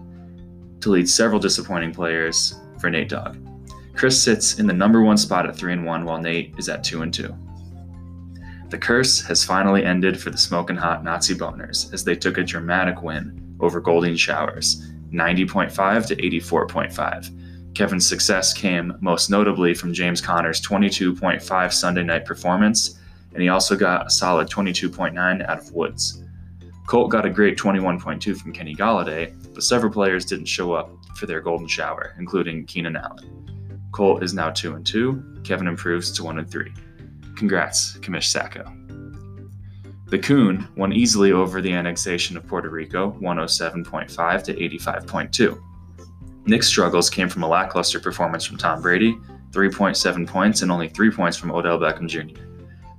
to 0.82 0.90
lead 0.90 1.08
several 1.08 1.40
disappointing 1.40 1.94
players 1.94 2.56
for 2.80 2.90
Nate 2.90 3.10
Dogg. 3.10 3.38
Chris 3.96 4.22
sits 4.22 4.60
in 4.60 4.68
the 4.68 4.74
number 4.74 5.02
one 5.02 5.18
spot 5.18 5.48
at 5.48 5.56
3 5.56 5.74
and 5.74 5.86
1, 5.86 6.06
while 6.06 6.22
Nate 6.22 6.54
is 6.58 6.70
at 6.70 6.84
2 6.84 7.04
and 7.04 7.14
2. 7.14 7.34
The 8.70 8.78
curse 8.78 9.22
has 9.22 9.46
finally 9.46 9.86
ended 9.86 10.20
for 10.20 10.30
the 10.30 10.38
smoking 10.38 10.76
hot 10.76 11.02
Nazi 11.02 11.34
boners 11.34 11.94
as 11.94 12.04
they 12.04 12.16
took 12.16 12.38
a 12.38 12.44
dramatic 12.44 13.02
win 13.02 13.56
over 13.62 13.80
Golden 13.80 14.18
Showers, 14.18 14.92
90.5 15.14 16.08
to 16.08 16.16
84.5. 16.18 17.74
Kevin's 17.74 18.08
success 18.08 18.54
came 18.54 18.98
most 19.00 19.30
notably 19.30 19.74
from 19.74 19.94
James 19.94 20.20
Conner's 20.20 20.60
22.5 20.62 21.72
Sunday 21.72 22.04
night 22.04 22.26
performance, 22.26 23.00
and 23.34 23.42
he 23.42 23.48
also 23.48 23.76
got 23.78 24.08
a 24.08 24.10
solid 24.10 24.50
22.9 24.50 25.48
out 25.48 25.60
of 25.60 25.72
Woods. 25.72 26.24
Colt 26.88 27.10
got 27.10 27.26
a 27.26 27.30
great 27.30 27.58
21.2 27.58 28.36
from 28.36 28.52
Kenny 28.52 28.76
Golladay, 28.76 29.34
but 29.54 29.64
several 29.64 29.94
players 29.94 30.26
didn't 30.26 30.46
show 30.46 30.74
up 30.74 30.92
for 31.16 31.26
their 31.26 31.40
golden 31.40 31.68
shower, 31.68 32.16
including 32.18 32.66
Keenan 32.66 32.98
Allen. 32.98 33.88
Colt 33.94 34.24
is 34.24 34.34
now 34.34 34.50
2 34.50 34.76
and 34.76 34.86
2. 34.86 35.42
Kevin 35.46 35.68
improves 35.68 36.12
to 36.12 36.24
1 36.24 36.40
and 36.40 36.52
3. 36.52 36.74
Congrats, 37.38 37.98
Commish 38.00 38.26
Sacco. 38.26 38.66
The 40.08 40.18
Coon 40.18 40.68
won 40.76 40.92
easily 40.92 41.32
over 41.32 41.62
the 41.62 41.72
annexation 41.72 42.36
of 42.36 42.48
Puerto 42.48 42.70
Rico, 42.70 43.12
107.5 43.22 44.44
to 44.44 44.54
85.2. 44.56 45.62
Nick's 46.46 46.68
struggles 46.68 47.10
came 47.10 47.30
from 47.30 47.44
a 47.44 47.48
lackluster 47.48 48.00
performance 48.00 48.44
from 48.44 48.58
Tom 48.58 48.82
Brady, 48.82 49.20
3.7 49.52 50.26
points, 50.26 50.62
and 50.62 50.72
only 50.72 50.90
3 50.90 51.12
points 51.12 51.38
from 51.38 51.52
Odell 51.52 51.78
Beckham 51.78 52.08
Jr. 52.08 52.42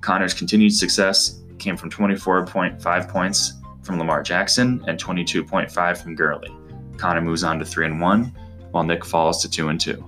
Connor's 0.01 0.33
continued 0.33 0.73
success 0.73 1.41
came 1.57 1.75
from 1.75 1.89
24.5 1.89 3.09
points 3.09 3.53
from 3.83 3.97
Lamar 3.97 4.23
Jackson 4.23 4.81
and 4.87 4.97
22.5 4.97 5.97
from 6.01 6.15
Gurley. 6.15 6.55
Connor 6.97 7.21
moves 7.21 7.43
on 7.43 7.59
to 7.59 7.65
3 7.65 7.87
and 7.87 7.99
1, 7.99 8.23
while 8.71 8.83
Nick 8.83 9.03
falls 9.03 9.41
to 9.41 9.49
2 9.49 9.67
and 9.67 9.81
2. 9.81 10.05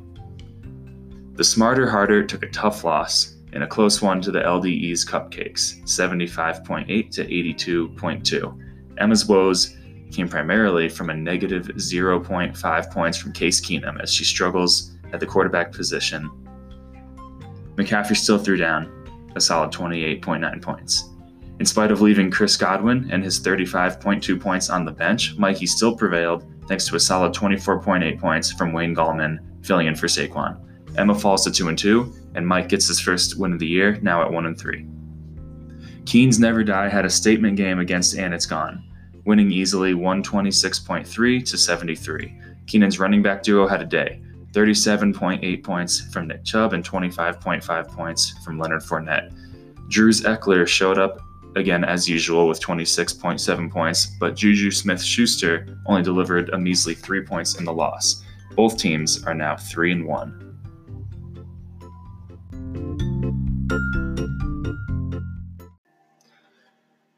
The 1.33 1.43
Smarter 1.43 1.89
Harder 1.89 2.23
took 2.23 2.43
a 2.43 2.49
tough 2.49 2.83
loss 2.83 3.37
in 3.53 3.63
a 3.63 3.67
close 3.67 4.01
one 4.01 4.21
to 4.21 4.31
the 4.31 4.39
LDE's 4.39 5.05
Cupcakes, 5.05 5.81
75.8 5.83 7.11
to 7.11 7.25
82.2. 7.25 8.97
Emma's 8.97 9.25
woes 9.25 9.77
came 10.11 10.27
primarily 10.27 10.89
from 10.89 11.09
a 11.09 11.13
negative 11.13 11.67
0.5 11.75 12.91
points 12.91 13.17
from 13.17 13.33
Case 13.33 13.61
Keenum 13.61 14.01
as 14.01 14.11
she 14.11 14.23
struggles 14.23 14.97
at 15.13 15.19
the 15.19 15.25
quarterback 15.25 15.71
position. 15.71 16.29
McCaffrey 17.75 18.15
still 18.15 18.37
threw 18.37 18.57
down 18.57 19.31
a 19.35 19.41
solid 19.41 19.71
28.9 19.71 20.61
points. 20.61 21.09
In 21.59 21.65
spite 21.65 21.91
of 21.91 22.01
leaving 22.01 22.31
Chris 22.31 22.57
Godwin 22.57 23.09
and 23.11 23.23
his 23.23 23.39
35.2 23.39 24.39
points 24.39 24.69
on 24.69 24.83
the 24.83 24.91
bench, 24.91 25.37
Mikey 25.37 25.67
still 25.67 25.95
prevailed 25.95 26.45
thanks 26.67 26.87
to 26.87 26.95
a 26.95 26.99
solid 26.99 27.33
24.8 27.33 28.19
points 28.19 28.51
from 28.51 28.73
Wayne 28.73 28.95
Gallman 28.95 29.39
filling 29.63 29.87
in 29.87 29.95
for 29.95 30.07
Saquon. 30.07 30.59
Emma 30.97 31.15
falls 31.15 31.43
to 31.43 31.51
2 31.51 31.69
and 31.69 31.77
2, 31.77 32.13
and 32.35 32.47
Mike 32.47 32.69
gets 32.69 32.87
his 32.87 32.99
first 32.99 33.37
win 33.37 33.53
of 33.53 33.59
the 33.59 33.67
year, 33.67 33.99
now 34.01 34.21
at 34.21 34.31
1 34.31 34.45
and 34.45 34.57
3. 34.57 34.85
Keens 36.05 36.39
Never 36.39 36.63
Die 36.63 36.89
had 36.89 37.05
a 37.05 37.09
statement 37.09 37.57
game 37.57 37.79
against 37.79 38.17
And 38.17 38.33
It's 38.33 38.45
Gone, 38.45 38.83
winning 39.25 39.51
easily 39.51 39.93
126.3 39.93 41.45
to 41.45 41.57
73. 41.57 42.41
Keenan's 42.67 42.99
running 42.99 43.21
back 43.21 43.43
duo 43.43 43.67
had 43.67 43.81
a 43.81 43.85
day, 43.85 44.21
37.8 44.53 45.63
points 45.63 46.01
from 46.11 46.27
Nick 46.27 46.43
Chubb 46.43 46.73
and 46.73 46.83
25.5 46.83 47.89
points 47.89 48.33
from 48.43 48.59
Leonard 48.59 48.81
Fournette. 48.81 49.31
Drew's 49.89 50.21
Ekeler 50.21 50.67
showed 50.67 50.97
up 50.97 51.21
again 51.55 51.83
as 51.83 52.09
usual 52.09 52.47
with 52.47 52.61
26.7 52.61 53.71
points, 53.71 54.05
but 54.19 54.35
Juju 54.35 54.71
Smith 54.71 55.01
Schuster 55.01 55.67
only 55.85 56.01
delivered 56.01 56.49
a 56.49 56.57
measly 56.57 56.95
3 56.95 57.21
points 57.25 57.59
in 57.59 57.65
the 57.65 57.73
loss. 57.73 58.23
Both 58.55 58.77
teams 58.77 59.23
are 59.25 59.33
now 59.33 59.55
3 59.55 59.91
and 59.91 60.05
1. 60.05 60.50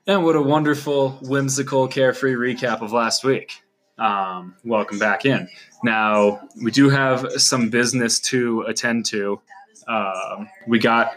And 0.05 0.25
what 0.25 0.35
a 0.35 0.41
wonderful, 0.41 1.11
whimsical, 1.21 1.87
carefree 1.87 2.33
recap 2.33 2.81
of 2.81 2.91
last 2.91 3.23
week. 3.23 3.63
Um, 3.97 4.55
welcome 4.65 4.99
back 4.99 5.25
in. 5.25 5.47
Now, 5.81 6.41
we 6.61 6.71
do 6.71 6.89
have 6.89 7.31
some 7.37 7.69
business 7.69 8.19
to 8.21 8.63
attend 8.63 9.05
to. 9.07 9.39
Um, 9.87 10.49
we 10.67 10.79
got 10.79 11.15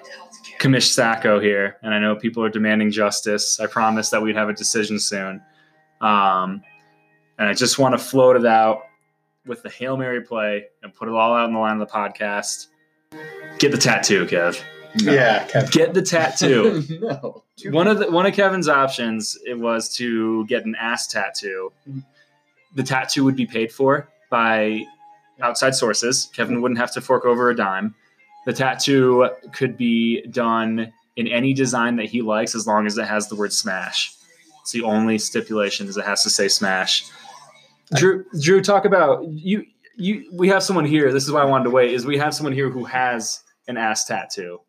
Commish 0.61 0.93
Sacco 0.93 1.41
here, 1.41 1.79
and 1.83 1.93
I 1.93 1.99
know 1.99 2.15
people 2.15 2.45
are 2.45 2.49
demanding 2.49 2.93
justice. 2.93 3.59
I 3.59 3.67
promised 3.67 4.13
that 4.13 4.23
we'd 4.23 4.37
have 4.37 4.49
a 4.49 4.55
decision 4.55 5.01
soon. 5.01 5.43
Um, 6.01 6.63
and 7.39 7.49
I 7.49 7.55
just 7.55 7.81
want 7.81 7.99
to 7.99 7.99
float 7.99 8.37
it 8.37 8.47
out 8.47 8.83
with 9.47 9.65
the 9.65 9.71
Hail 9.71 9.97
Mary 9.97 10.21
play 10.21 10.67
and 10.85 10.95
put 10.95 11.09
it 11.09 11.15
all 11.15 11.35
out 11.35 11.49
in 11.49 11.55
the 11.55 11.59
line 11.59 11.81
of 11.81 11.89
the 11.89 11.93
podcast. 11.93 12.69
Get 13.59 13.73
the 13.73 13.79
tattoo, 13.79 14.27
Kev. 14.27 14.63
No. 15.03 15.13
Yeah, 15.13 15.45
Kevin. 15.47 15.71
Get 15.71 15.95
the 15.95 16.03
tattoo. 16.03 16.85
no. 17.01 17.45
one 17.71 17.87
of 17.87 17.99
the 17.99 18.11
one 18.11 18.27
of 18.27 18.35
Kevin's 18.35 18.69
options 18.69 19.39
it 19.45 19.59
was 19.59 19.95
to 19.97 20.47
get 20.47 20.65
an 20.65 20.75
ass 20.79 21.07
tattoo. 21.07 21.73
The 22.75 22.83
tattoo 22.83 23.25
would 23.25 23.37
be 23.37 23.47
paid 23.47 23.73
for 23.73 24.09
by 24.31 24.85
outside 25.41 25.75
sources. 25.75 26.31
Kevin 26.35 26.63
wouldn't 26.63 26.79
have 26.79 26.93
to 26.93 27.01
fork 27.01 27.25
over 27.25 27.51
a 27.51 27.57
dime. 27.57 27.95
The 28.47 28.53
tattoo 28.53 29.29
could 29.53 29.77
be 29.77 30.27
done 30.29 30.93
in 31.17 31.27
any 31.27 31.53
design 31.53 31.97
that 31.97 32.07
he 32.07 32.23
likes 32.23 32.55
as 32.55 32.67
long 32.67 32.87
as 32.87 32.97
it 32.97 33.07
has 33.07 33.29
the 33.29 33.35
word 33.35 33.53
smash. 33.53 34.15
It's 34.61 34.73
the 34.73 34.83
only 34.83 35.19
stipulation 35.19 35.89
is 35.89 35.97
it 35.97 36.05
has 36.05 36.23
to 36.23 36.31
say 36.31 36.49
smash. 36.49 37.05
Drew 37.95 38.25
Drew 38.41 38.63
talk 38.63 38.85
about 38.85 39.27
you 39.29 39.65
you 39.97 40.29
we 40.33 40.49
have 40.49 40.63
someone 40.63 40.85
here. 40.85 41.13
This 41.13 41.25
is 41.25 41.33
why 41.33 41.43
I 41.43 41.45
wanted 41.45 41.65
to 41.65 41.71
wait 41.71 41.93
is 41.93 42.05
we 42.05 42.19
have 42.19 42.35
someone 42.35 42.53
here 42.53 42.71
who 42.71 42.85
has 42.85 43.43
an 43.69 43.77
ass 43.77 44.05
tattoo. 44.05 44.61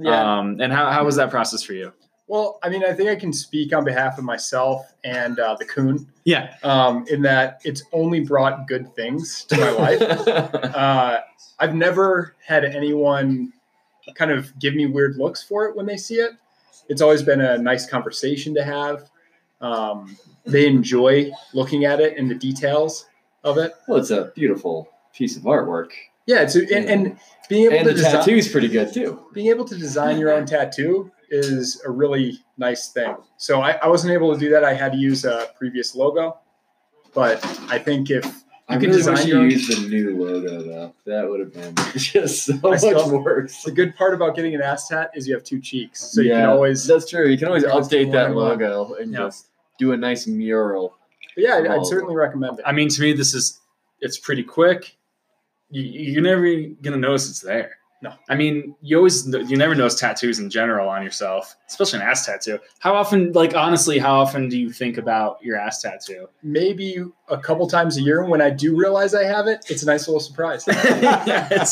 Yeah. 0.00 0.38
Um, 0.38 0.60
and 0.60 0.72
how, 0.72 0.90
how 0.90 1.04
was 1.04 1.16
that 1.16 1.30
process 1.30 1.62
for 1.62 1.74
you? 1.74 1.92
Well, 2.26 2.58
I 2.62 2.68
mean, 2.68 2.84
I 2.84 2.92
think 2.92 3.08
I 3.10 3.16
can 3.16 3.32
speak 3.32 3.74
on 3.74 3.84
behalf 3.84 4.16
of 4.16 4.24
myself 4.24 4.92
and 5.02 5.38
uh, 5.40 5.56
the 5.58 5.64
coon 5.64 6.06
Yeah. 6.24 6.54
um, 6.62 7.04
in 7.10 7.22
that 7.22 7.60
it's 7.64 7.82
only 7.92 8.20
brought 8.20 8.68
good 8.68 8.94
things 8.94 9.44
to 9.46 9.58
my 9.58 9.70
life. 9.70 10.00
uh, 10.74 11.20
I've 11.58 11.74
never 11.74 12.36
had 12.46 12.64
anyone 12.64 13.52
kind 14.14 14.30
of 14.30 14.56
give 14.58 14.74
me 14.74 14.86
weird 14.86 15.16
looks 15.16 15.42
for 15.42 15.66
it 15.66 15.76
when 15.76 15.86
they 15.86 15.96
see 15.96 16.14
it. 16.16 16.32
It's 16.88 17.02
always 17.02 17.22
been 17.22 17.40
a 17.40 17.58
nice 17.58 17.86
conversation 17.86 18.54
to 18.54 18.64
have. 18.64 19.10
Um, 19.60 20.16
they 20.46 20.66
enjoy 20.66 21.30
looking 21.52 21.84
at 21.84 22.00
it 22.00 22.16
and 22.16 22.30
the 22.30 22.34
details 22.34 23.06
of 23.44 23.58
it. 23.58 23.74
well, 23.88 23.98
it's 23.98 24.10
a 24.10 24.32
beautiful 24.34 24.88
piece 25.12 25.36
of 25.36 25.42
artwork. 25.42 25.90
Yeah, 26.30 26.42
it's 26.42 26.54
and, 26.54 26.86
and 26.94 27.18
being 27.48 27.64
able 27.66 27.76
And 27.78 27.84
to 27.88 27.92
the 27.94 28.02
design, 28.02 28.12
tattoo's 28.12 28.48
pretty 28.48 28.68
good 28.68 28.92
too. 28.94 29.08
being 29.32 29.48
able 29.48 29.64
to 29.64 29.76
design 29.76 30.18
your 30.18 30.32
own 30.32 30.46
tattoo 30.46 31.10
is 31.30 31.82
a 31.84 31.90
really 31.90 32.38
nice 32.58 32.88
thing. 32.92 33.14
So 33.36 33.60
I, 33.60 33.72
I 33.84 33.88
wasn't 33.88 34.12
able 34.12 34.32
to 34.34 34.38
do 34.38 34.48
that. 34.50 34.62
I 34.64 34.72
had 34.74 34.92
to 34.92 34.98
use 34.98 35.24
a 35.24 35.48
previous 35.58 35.94
logo, 35.96 36.38
but 37.14 37.44
I 37.68 37.78
think 37.78 38.10
if 38.10 38.24
I 38.68 38.74
You 38.74 38.80
can 38.80 38.90
really 38.90 38.96
design 38.98 39.14
wish 39.14 39.24
your 39.26 39.38
you 39.38 39.42
own- 39.44 39.50
used 39.50 39.68
the 39.84 39.88
new 39.88 40.24
logo 40.24 40.62
though. 40.62 40.94
That 41.06 41.28
would 41.28 41.40
have 41.40 41.52
been 41.52 41.74
just 41.96 42.44
so 42.46 42.52
I 42.54 42.68
much 42.70 42.78
still- 42.80 43.20
worse. 43.22 43.62
the 43.64 43.72
good 43.72 43.96
part 43.96 44.14
about 44.14 44.36
getting 44.36 44.54
an 44.54 44.62
ass 44.62 44.86
tat 44.88 45.10
is 45.14 45.26
you 45.26 45.34
have 45.34 45.42
two 45.42 45.60
cheeks, 45.60 45.98
so 46.12 46.20
you 46.20 46.30
can 46.30 46.38
Yeah, 46.38 46.50
always. 46.50 46.86
That's 46.86 47.08
true. 47.10 47.26
You 47.28 47.36
can 47.38 47.48
always 47.48 47.64
always 47.64 47.88
update 47.88 48.12
that 48.12 48.34
logo 48.36 48.94
and 48.94 49.10
Yeah. 49.12 49.18
just 49.26 49.48
do 49.78 49.90
a 49.92 49.96
nice 49.96 50.28
mural. 50.28 50.96
But 51.34 51.42
yeah, 51.44 51.56
I'd. 51.56 51.66
I'd 51.66 51.86
certainly 51.86 52.14
recommend 52.14 52.58
it. 52.60 52.64
I 52.64 52.72
mean, 52.72 52.88
to 52.90 53.00
me, 53.00 53.12
this 53.12 53.34
is 53.34 53.58
it's 54.00 54.18
pretty 54.18 54.44
quick. 54.44 54.96
You, 55.70 55.82
you're 55.82 56.22
never 56.22 56.74
gonna 56.82 56.96
notice 56.96 57.28
it's 57.30 57.40
there. 57.40 57.76
No. 58.02 58.14
I 58.30 58.34
mean, 58.34 58.74
you 58.80 58.96
always 58.96 59.26
you 59.26 59.58
never 59.58 59.74
notice 59.74 59.94
tattoos 59.96 60.38
in 60.38 60.48
general 60.48 60.88
on 60.88 61.02
yourself, 61.02 61.54
especially 61.68 61.98
an 62.00 62.06
ass 62.06 62.24
tattoo. 62.24 62.58
How 62.78 62.94
often, 62.94 63.32
like 63.32 63.54
honestly, 63.54 63.98
how 63.98 64.18
often 64.18 64.48
do 64.48 64.58
you 64.58 64.70
think 64.72 64.96
about 64.96 65.36
your 65.42 65.58
ass 65.58 65.82
tattoo? 65.82 66.26
Maybe 66.42 67.04
a 67.28 67.36
couple 67.36 67.66
times 67.68 67.98
a 67.98 68.00
year 68.00 68.24
when 68.24 68.40
I 68.40 68.48
do 68.48 68.74
realize 68.74 69.14
I 69.14 69.24
have 69.24 69.46
it, 69.48 69.66
it's 69.68 69.82
a 69.82 69.86
nice 69.86 70.08
little 70.08 70.20
surprise. 70.20 70.64
Yeah, 70.66 71.64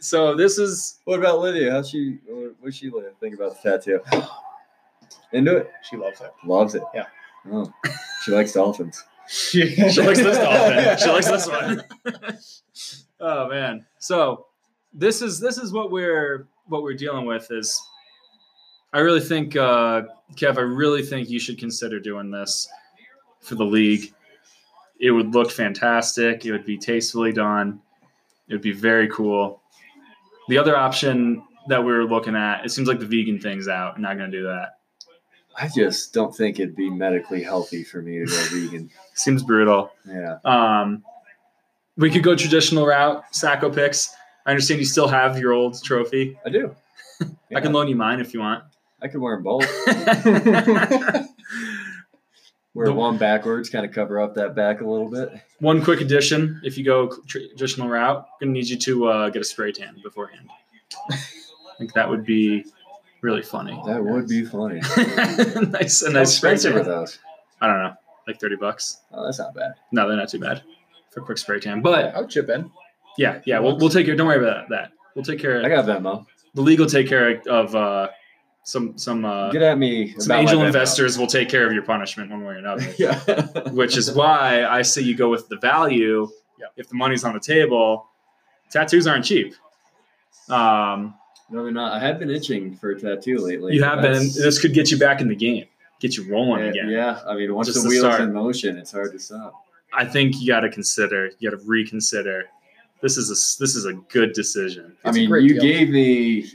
so 0.00 0.34
this 0.36 0.58
is 0.58 0.98
What 1.04 1.18
about 1.18 1.40
Lydia? 1.40 1.72
How's 1.72 1.88
she? 1.88 2.18
What 2.26 2.54
what's 2.60 2.76
she 2.76 2.90
like- 2.90 3.18
think 3.18 3.34
about 3.34 3.60
the 3.62 3.70
tattoo? 3.70 4.00
Into 5.32 5.56
it? 5.56 5.70
she 5.88 5.96
loves 5.96 6.20
it. 6.20 6.30
Loves 6.44 6.74
it. 6.74 6.82
Yeah. 6.94 7.06
Oh, 7.50 7.72
she 8.22 8.32
likes 8.32 8.52
dolphins. 8.52 9.02
She, 9.28 9.68
she 9.90 10.02
likes 10.02 10.18
this 10.18 10.38
dolphin. 10.38 10.98
She 10.98 11.10
likes 11.10 11.28
this 11.30 11.48
one. 11.48 11.82
oh 13.20 13.48
man. 13.48 13.84
So 13.98 14.46
this 14.92 15.22
is 15.22 15.40
this 15.40 15.58
is 15.58 15.72
what 15.72 15.90
we're 15.90 16.48
what 16.66 16.82
we're 16.82 16.94
dealing 16.94 17.26
with 17.26 17.50
is 17.50 17.80
I 18.92 19.00
really 19.00 19.20
think 19.20 19.56
uh 19.56 20.02
Kev, 20.34 20.58
I 20.58 20.62
really 20.62 21.02
think 21.02 21.28
you 21.28 21.38
should 21.38 21.58
consider 21.58 22.00
doing 22.00 22.30
this 22.30 22.68
for 23.40 23.54
the 23.54 23.64
league. 23.64 24.12
It 24.98 25.10
would 25.10 25.34
look 25.34 25.50
fantastic. 25.50 26.46
It 26.46 26.52
would 26.52 26.64
be 26.64 26.78
tastefully 26.78 27.32
done. 27.32 27.80
It 28.48 28.54
would 28.54 28.62
be 28.62 28.72
very 28.72 29.08
cool. 29.08 29.60
The 30.48 30.58
other 30.58 30.76
option 30.76 31.42
that 31.68 31.80
we 31.80 31.92
were 31.92 32.04
looking 32.04 32.36
at, 32.36 32.64
it 32.64 32.70
seems 32.70 32.88
like 32.88 33.00
the 33.00 33.06
vegan 33.06 33.40
thing's 33.40 33.68
out. 33.68 33.94
I'm 33.96 34.02
not 34.02 34.16
gonna 34.16 34.30
do 34.30 34.44
that. 34.44 34.78
I 35.58 35.68
just 35.74 36.12
don't 36.12 36.34
think 36.36 36.58
it'd 36.60 36.76
be 36.76 36.90
medically 36.90 37.42
healthy 37.42 37.82
for 37.82 38.02
me 38.02 38.18
to 38.18 38.26
go 38.26 38.42
vegan. 38.52 38.90
Seems 39.14 39.42
brutal. 39.42 39.90
Yeah. 40.06 40.38
Um, 40.44 41.02
we 41.96 42.10
could 42.10 42.22
go 42.22 42.36
traditional 42.36 42.86
route, 42.86 43.24
Sacco 43.32 43.70
picks. 43.70 44.14
I 44.44 44.50
understand 44.50 44.80
you 44.80 44.86
still 44.86 45.08
have 45.08 45.38
your 45.38 45.52
old 45.52 45.82
trophy. 45.82 46.38
I 46.44 46.50
do. 46.50 46.74
I 47.56 47.60
can 47.60 47.72
loan 47.72 47.88
you 47.88 47.96
mine 47.96 48.20
if 48.20 48.34
you 48.34 48.40
want. 48.40 48.64
I 49.02 49.08
could 49.08 49.20
wear 49.20 49.36
them 49.36 49.44
both. 49.44 49.66
Wear 52.74 52.86
The- 52.88 52.92
one 52.92 53.16
backwards, 53.16 53.70
kind 53.70 53.86
of 53.86 53.92
cover 53.92 54.20
up 54.20 54.34
that 54.34 54.54
back 54.54 54.82
a 54.82 54.86
little 54.86 55.08
bit. 55.10 55.30
One 55.60 55.82
quick 55.82 56.02
addition: 56.02 56.60
if 56.62 56.76
you 56.76 56.84
go 56.84 57.08
traditional 57.26 57.88
route, 57.88 58.26
gonna 58.40 58.52
need 58.52 58.68
you 58.68 58.76
to 58.76 59.06
uh, 59.08 59.28
get 59.30 59.40
a 59.40 59.44
spray 59.44 59.72
tan 59.72 59.96
beforehand. 60.02 60.50
I 61.10 61.16
think 61.78 61.94
that 61.94 62.08
would 62.08 62.24
be 62.26 62.64
really 63.22 63.42
funny. 63.42 63.80
That 63.86 64.02
would 64.04 64.28
be 64.28 64.44
funny. 64.44 64.80
nice, 65.70 66.02
a 66.02 66.06
How 66.06 66.12
nice 66.12 66.36
spray 66.36 66.52
expensive 66.52 66.76
are 66.76 66.80
tan. 66.80 66.88
those? 66.88 67.18
I 67.60 67.66
don't 67.66 67.82
know, 67.82 67.94
like 68.26 68.40
thirty 68.40 68.56
bucks. 68.56 68.98
Oh, 69.12 69.24
that's 69.24 69.38
not 69.38 69.54
bad. 69.54 69.74
No, 69.92 70.06
they're 70.08 70.16
not 70.16 70.28
too 70.28 70.38
bad 70.40 70.62
for 71.10 71.20
a 71.20 71.24
quick 71.24 71.38
spray 71.38 71.60
tan. 71.60 71.80
But 71.82 72.14
I'll 72.14 72.26
chip 72.26 72.48
in. 72.48 72.70
yeah, 73.18 73.40
yeah, 73.46 73.58
we'll, 73.58 73.76
we'll 73.78 73.88
take 73.90 74.06
care. 74.06 74.14
Don't 74.16 74.26
worry 74.26 74.38
about 74.46 74.68
that. 74.68 74.92
We'll 75.14 75.24
take 75.24 75.40
care. 75.40 75.58
Of, 75.58 75.64
I 75.64 75.68
got 75.68 75.86
Venmo. 75.86 76.26
the 76.54 76.60
league 76.62 76.78
will 76.78 76.86
take 76.86 77.08
care 77.08 77.40
of 77.48 77.74
uh, 77.74 78.08
some 78.64 78.98
some 78.98 79.24
uh, 79.24 79.50
Get 79.50 79.62
at 79.62 79.78
me. 79.78 80.14
some 80.18 80.36
angel 80.36 80.62
investors 80.62 81.16
will 81.18 81.26
take 81.26 81.48
care 81.48 81.66
of 81.66 81.72
your 81.72 81.82
punishment 81.84 82.30
one 82.30 82.44
way 82.44 82.54
or 82.54 82.58
another. 82.58 82.86
yeah. 82.98 83.18
which 83.70 83.96
is 83.96 84.12
why 84.12 84.64
I 84.64 84.82
say 84.82 85.00
you 85.02 85.16
go 85.16 85.30
with 85.30 85.48
the 85.48 85.56
value. 85.56 86.28
Yep. 86.58 86.72
If 86.76 86.88
the 86.88 86.94
money's 86.96 87.22
on 87.24 87.32
the 87.34 87.40
table, 87.40 88.08
tattoos 88.70 89.06
aren't 89.06 89.24
cheap. 89.24 89.54
Um, 90.48 91.14
No, 91.50 91.62
they're 91.62 91.72
not. 91.72 91.92
I 91.92 91.98
have 92.00 92.18
been 92.18 92.30
itching 92.30 92.74
for 92.76 92.90
a 92.90 92.98
tattoo 93.00 93.38
lately. 93.38 93.74
you 93.74 93.82
have 93.84 94.02
been. 94.02 94.14
This 94.34 94.60
could 94.60 94.74
get 94.74 94.90
you 94.90 94.98
back 94.98 95.20
in 95.20 95.28
the 95.28 95.36
game, 95.36 95.64
get 96.00 96.16
you 96.16 96.28
rolling 96.30 96.62
yeah, 96.64 96.70
again. 96.70 96.88
yeah, 96.88 97.20
I 97.26 97.34
mean, 97.36 97.54
once 97.54 97.68
Just 97.68 97.78
the 97.78 97.82
to 97.84 97.88
wheel's 97.88 98.00
start. 98.14 98.20
in 98.22 98.32
motion, 98.32 98.76
it's 98.76 98.90
hard 98.92 99.12
to 99.12 99.18
stop. 99.18 99.54
I 99.94 100.04
think 100.04 100.40
you 100.40 100.48
got 100.48 100.60
to 100.60 100.70
consider. 100.70 101.30
You 101.38 101.50
got 101.50 101.58
to 101.60 101.64
reconsider. 101.66 102.44
This 103.00 103.16
is 103.16 103.28
a 103.30 103.34
this 103.62 103.76
is 103.76 103.84
a 103.84 103.92
good 103.92 104.32
decision. 104.32 104.96
I 105.04 105.10
It's 105.10 105.18
a 105.18 105.20
mean, 105.20 105.30
you 105.44 105.54
deal. 105.54 105.62
gave 105.62 105.90
me 105.90 106.46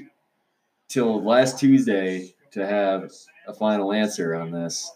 till 0.89 1.23
last 1.23 1.57
Tuesday 1.57 2.33
to 2.51 2.67
have 2.67 3.09
a 3.47 3.53
final 3.53 3.93
answer 3.93 4.35
on 4.35 4.51
this. 4.51 4.91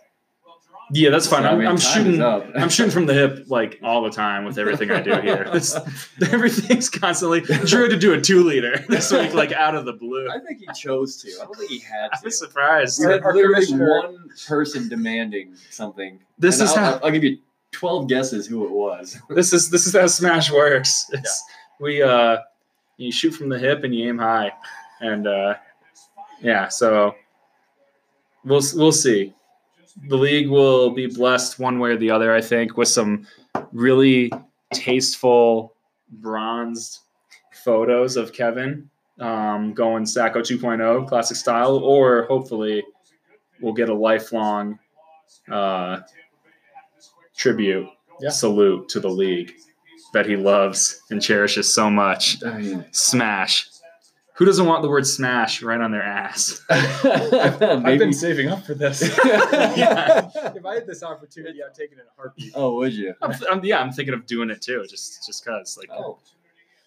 Yeah, 0.92 1.10
that's 1.10 1.28
fine. 1.28 1.42
So, 1.44 1.48
I 1.50 1.52
I'm, 1.54 1.58
mean, 1.58 1.68
I'm 1.68 1.78
shooting. 1.78 2.22
up. 2.22 2.46
I'm 2.56 2.70
shooting 2.70 2.92
from 2.92 3.08
the 3.08 3.14
hip 3.14 3.46
like 3.48 3.80
all 3.82 4.04
the 4.04 4.12
time 4.12 4.46
with 4.46 4.60
everything 4.60 4.92
I 4.92 5.02
do 5.02 5.16
here. 5.20 5.50
This, 5.52 5.76
everything's 6.32 6.90
constantly. 6.90 7.42
Drew 7.42 7.84
had 7.84 7.92
to 7.92 7.98
do 7.98 8.14
a 8.14 8.22
two 8.22 8.44
liter 8.44 8.78
this 8.90 9.12
week, 9.12 9.34
like 9.34 9.52
out 9.52 9.74
of 9.76 9.86
the 9.86 9.94
blue. 9.94 10.28
I 10.30 10.38
think 10.40 10.60
he 10.60 10.68
chose 10.80 11.18
to. 11.24 11.30
I 11.42 11.46
don't 11.46 11.56
think 11.58 11.72
he 11.72 11.80
had 11.80 12.10
to. 12.10 12.14
I 12.14 12.18
to. 12.20 12.26
was 12.26 12.38
surprised. 12.38 13.00
You 13.00 13.10
had 13.10 13.24
literally 13.24 13.66
one 13.74 14.30
person 14.48 14.88
demanding 14.88 15.56
something. 15.72 16.20
This 16.38 16.60
And 16.60 16.70
is 16.70 16.76
I'll, 16.78 16.84
how- 16.84 16.92
I'll, 16.98 17.06
I'll 17.06 17.12
give 17.12 17.24
you 17.24 17.40
twelve 17.72 18.08
guesses 18.08 18.46
who 18.46 18.66
it 18.66 18.72
was. 18.72 19.18
this 19.30 19.54
is 19.54 19.70
this 19.72 19.88
is 19.88 19.94
how 19.96 20.06
Smash 20.08 20.52
works. 20.52 21.10
It's 21.14 21.44
we 21.80 22.04
uh 22.04 22.38
you 22.98 23.12
shoot 23.12 23.32
from 23.32 23.50
the 23.50 23.58
hip 23.58 23.84
and 23.84 23.94
you 23.96 24.08
aim 24.08 24.20
high, 24.20 24.52
and 25.02 25.26
uh 25.26 25.56
yeah, 26.42 26.68
so 26.68 27.16
we'll 28.44 28.62
we'll 28.76 28.92
see. 28.92 29.34
The 30.08 30.18
league 30.18 30.50
will 30.50 30.90
be 30.92 31.08
blessed 31.08 31.58
one 31.60 31.80
way 31.80 31.92
or 31.92 31.98
the 31.98 32.12
other, 32.12 32.34
I 32.34 32.42
think, 32.42 32.78
with 32.78 32.88
some 32.90 33.26
really 33.72 34.32
tasteful 34.74 35.74
bronzed 36.10 37.00
photos 37.64 38.18
of 38.18 38.34
Kevin 38.34 38.90
um, 39.20 39.74
going 39.74 40.06
Sacco 40.06 40.42
2.0 40.42 41.08
classic 41.08 41.38
style, 41.38 41.78
or 41.78 42.24
hopefully 42.26 42.84
we'll 43.62 43.74
get 43.74 43.90
a 43.90 43.94
lifelong 43.94 44.78
uh, 45.50 46.02
tribute 47.36 47.88
Yeah. 48.20 48.30
salute 48.30 48.90
to 48.90 49.00
the 49.00 49.10
league 49.10 49.54
that 50.14 50.26
he 50.26 50.36
loves 50.36 51.02
and 51.10 51.22
cherishes 51.22 51.74
so 51.74 51.90
much. 51.90 52.44
I 52.44 52.58
mean, 52.60 52.86
Smash. 52.92 53.70
Who 54.38 54.44
doesn't 54.46 54.66
want 54.66 54.82
the 54.82 54.90
word 54.90 55.08
smash 55.08 55.62
right 55.64 55.80
on 55.80 55.92
their 55.92 56.04
ass? 56.04 56.62
I've 56.70 57.82
maybe. 57.82 57.98
been 58.00 58.14
saving 58.14 58.50
up 58.50 58.66
for 58.66 58.74
this. 58.74 59.02
Yeah. 59.26 60.30
if 60.36 60.66
I 60.66 60.76
had 60.76 60.88
this 60.88 61.04
opportunity, 61.04 61.60
I'd 61.64 61.74
take 61.74 61.92
it 61.92 61.96
in 61.96 62.00
a 62.02 62.16
heartbeat. 62.18 62.52
oh, 62.56 62.76
would 62.76 62.94
you? 62.94 63.14
I'm, 63.22 63.32
I'm- 63.50 63.62
yeah, 63.64 63.80
I'm 63.80 63.92
thinking 63.92 64.14
of 64.14 64.26
doing 64.26 64.50
it 64.50 64.62
too, 64.62 64.86
just 64.90 65.26
just 65.26 65.46
cause. 65.46 65.78
Like, 65.78 65.90
Oh, 65.92 66.20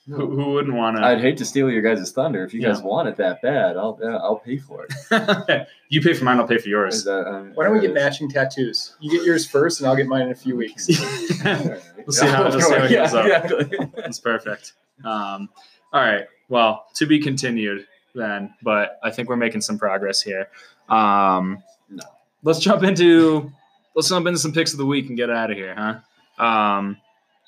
who, 0.07 0.31
who 0.31 0.53
wouldn't 0.53 0.75
want 0.75 0.97
to? 0.97 1.03
I'd 1.05 1.21
hate 1.21 1.37
to 1.39 1.45
steal 1.45 1.71
your 1.71 1.83
guys' 1.83 2.11
thunder. 2.13 2.43
If 2.45 2.55
you 2.55 2.63
guys 2.63 2.79
Yeah. 2.81 2.87
want 2.87 3.09
it 3.09 3.17
that 3.17 3.43
bad, 3.43 3.77
I'll 3.77 3.99
uh, 4.03 4.07
I'll 4.09 4.37
pay 4.37 4.57
for 4.59 4.87
it. 4.89 5.67
you 5.91 6.01
pay 6.01 6.15
for 6.15 6.25
mine, 6.25 6.39
I'll 6.41 6.47
pay 6.49 6.57
for 6.59 6.69
yours. 6.69 7.05
that, 7.05 7.27
um, 7.27 7.53
Why 7.55 7.65
don't 7.65 7.75
we 7.75 7.81
get 7.81 7.91
uh, 7.91 7.95
matching 7.95 8.29
tattoos? 8.31 8.95
You 9.01 9.11
get 9.11 9.27
yours 9.27 9.47
first, 9.47 9.81
and 9.81 9.89
I'll 9.89 9.97
get 9.97 10.07
mine 10.07 10.23
in 10.23 10.31
a 10.31 10.35
few 10.35 10.57
weeks. 10.57 10.87
We'll 10.89 10.97
see 10.99 11.35
how- 11.39 11.63
we'll 11.97 12.13
see 12.13 12.27
how 12.27 12.47
it 12.85 12.91
Yeah, 12.91 13.05
goes 13.05 13.15
up. 13.15 13.27
exactly. 13.27 13.91
That's 13.97 14.19
perfect. 14.21 14.73
Um, 15.05 15.49
all 15.93 16.01
right. 16.03 16.27
Well, 16.49 16.87
to 16.95 17.07
be 17.07 17.19
continued 17.19 17.87
then, 18.15 18.55
but 18.63 18.99
I 19.03 19.11
think 19.11 19.29
we're 19.29 19.37
making 19.37 19.61
some 19.61 19.79
progress 19.79 20.21
here. 20.23 20.49
Um, 20.89 21.63
No. 21.91 22.03
Let's 22.43 22.61
jump 22.61 22.83
into 22.83 23.53
let's 23.95 24.09
jump 24.09 24.27
into 24.27 24.39
some 24.39 24.53
picks 24.53 24.73
of 24.73 24.79
the 24.79 24.87
week 24.87 25.09
and 25.09 25.17
get 25.17 25.29
out 25.31 25.51
of 25.51 25.57
here, 25.57 25.75
huh? 25.77 26.45
Um, 26.45 26.99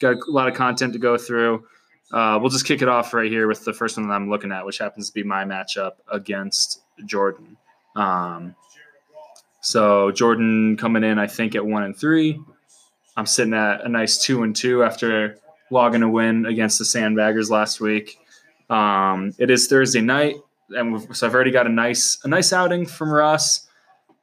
got 0.01 0.17
a 0.17 0.31
lot 0.31 0.49
of 0.49 0.55
content 0.55 0.93
to 0.95 0.99
go 0.99 1.17
through. 1.17 1.65
Uh, 2.13 2.39
we'll 2.41 2.51
just 2.51 2.67
kick 2.67 2.83
it 2.83 2.89
off 2.89 3.15
right 3.15 3.31
here 3.31 3.47
with 3.47 3.65
the 3.65 3.73
first 3.73 3.97
one 3.97 4.09
that 4.09 4.15
I'm 4.15 4.29
looking 4.29 4.51
at, 4.51 4.67
which 4.67 4.79
happens 4.79 5.07
to 5.09 5.15
be 5.15 5.23
my 5.23 5.45
matchup 5.45 5.93
against 6.11 6.83
Jordan. 7.07 7.57
Um, 7.95 8.57
so 9.61 10.11
Jordan 10.11 10.77
coming 10.77 11.05
in, 11.05 11.19
I 11.19 11.29
think 11.29 11.55
at 11.55 11.65
one 11.65 11.85
and 11.85 11.97
three. 11.97 12.41
I'm 13.17 13.27
sitting 13.27 13.55
at 13.55 13.85
a 13.85 13.89
nice 13.89 14.19
two 14.19 14.43
and 14.43 14.57
two 14.57 14.83
after 14.83 15.39
logging 15.71 16.03
a 16.03 16.09
win 16.09 16.47
against 16.47 16.79
the 16.79 16.85
Sandbaggers 16.85 17.51
last 17.51 17.81
week. 17.81 18.19
Um, 18.71 19.35
it 19.39 19.51
is 19.51 19.67
Thursday 19.67 20.01
night, 20.01 20.37
and 20.71 21.15
so 21.15 21.27
I've 21.27 21.35
already 21.35 21.51
got 21.51 21.67
a 21.67 21.71
nice 21.71 22.19
a 22.25 22.29
nice 22.29 22.53
outing 22.53 22.87
from 22.87 23.11
Russ, 23.11 23.67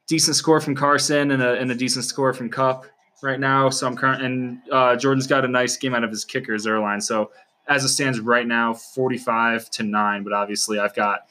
decent 0.06 0.36
score 0.36 0.60
from 0.60 0.74
Carson, 0.74 1.30
and 1.30 1.42
a, 1.42 1.58
and 1.58 1.70
a 1.70 1.74
decent 1.74 2.06
score 2.06 2.32
from 2.32 2.48
Kupp 2.48 2.86
right 3.22 3.38
now. 3.38 3.68
So 3.68 3.86
I'm 3.86 3.96
current, 3.96 4.22
and 4.22 4.58
uh, 4.72 4.96
Jordan's 4.96 5.26
got 5.26 5.44
a 5.44 5.48
nice 5.48 5.76
game 5.76 5.94
out 5.94 6.02
of 6.02 6.10
his 6.10 6.24
kickers, 6.24 6.66
airline. 6.66 7.00
So 7.00 7.30
as 7.68 7.84
it 7.84 7.88
stands 7.88 8.18
right 8.20 8.46
now, 8.46 8.72
45 8.72 9.70
to 9.70 9.82
nine. 9.82 10.24
But 10.24 10.32
obviously, 10.32 10.78
I've 10.78 10.94
got 10.94 11.28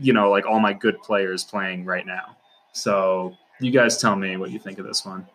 you 0.00 0.14
know 0.14 0.30
like 0.30 0.46
all 0.46 0.58
my 0.58 0.72
good 0.72 1.00
players 1.02 1.44
playing 1.44 1.84
right 1.84 2.06
now. 2.06 2.36
So 2.72 3.36
you 3.60 3.70
guys 3.70 3.98
tell 3.98 4.16
me 4.16 4.38
what 4.38 4.50
you 4.50 4.58
think 4.58 4.78
of 4.78 4.86
this 4.86 5.04
one. 5.04 5.26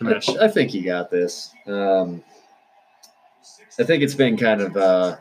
I, 0.00 0.44
I 0.44 0.48
think 0.48 0.74
you 0.74 0.84
got 0.84 1.10
this. 1.10 1.52
Um, 1.66 2.22
I 3.78 3.84
think 3.84 4.02
it's 4.02 4.14
been 4.14 4.36
kind 4.36 4.60
of 4.60 4.76
uh, 4.76 5.16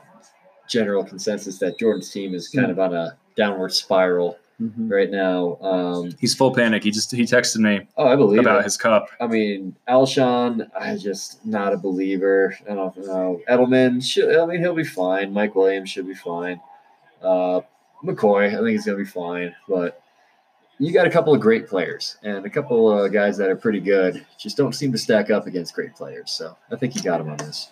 general 0.67 1.03
consensus 1.03 1.57
that 1.59 1.79
Jordan's 1.79 2.11
team 2.11 2.33
is 2.33 2.49
kind 2.49 2.71
of 2.71 2.79
on 2.79 2.93
a 2.93 3.17
downward 3.35 3.73
spiral 3.73 4.37
right 4.59 5.09
now. 5.09 5.57
Um, 5.61 6.11
He's 6.19 6.33
full 6.33 6.53
panic. 6.53 6.83
He 6.83 6.91
just 6.91 7.11
he 7.11 7.23
texted 7.23 7.57
me 7.57 7.87
oh, 7.97 8.07
I 8.07 8.15
believe 8.15 8.39
about 8.39 8.61
it. 8.61 8.63
his 8.63 8.77
cup. 8.77 9.09
I 9.19 9.27
mean, 9.27 9.75
Alshon, 9.87 10.69
I 10.77 10.97
just 10.97 11.45
not 11.45 11.73
a 11.73 11.77
believer. 11.77 12.57
I 12.69 12.73
don't 12.73 12.97
know. 12.97 13.41
Edelman, 13.49 14.03
should, 14.03 14.35
I 14.35 14.45
mean, 14.45 14.59
he'll 14.59 14.75
be 14.75 14.83
fine. 14.83 15.31
Mike 15.33 15.55
Williams 15.55 15.89
should 15.89 16.07
be 16.07 16.15
fine. 16.15 16.59
Uh, 17.21 17.61
McCoy, 18.03 18.47
I 18.47 18.57
think 18.57 18.69
he's 18.69 18.85
going 18.85 18.97
to 18.97 19.03
be 19.03 19.09
fine. 19.09 19.55
But 19.67 20.01
you 20.79 20.91
got 20.91 21.07
a 21.07 21.11
couple 21.11 21.33
of 21.33 21.39
great 21.39 21.67
players 21.67 22.17
and 22.23 22.45
a 22.45 22.49
couple 22.49 22.91
of 22.91 23.11
guys 23.11 23.37
that 23.37 23.49
are 23.49 23.55
pretty 23.55 23.79
good. 23.79 24.25
Just 24.39 24.57
don't 24.57 24.73
seem 24.73 24.91
to 24.91 24.97
stack 24.97 25.29
up 25.29 25.47
against 25.47 25.73
great 25.73 25.95
players. 25.95 26.31
So 26.31 26.55
I 26.71 26.75
think 26.75 26.95
you 26.95 27.01
got 27.01 27.21
him 27.21 27.29
on 27.29 27.37
this. 27.37 27.69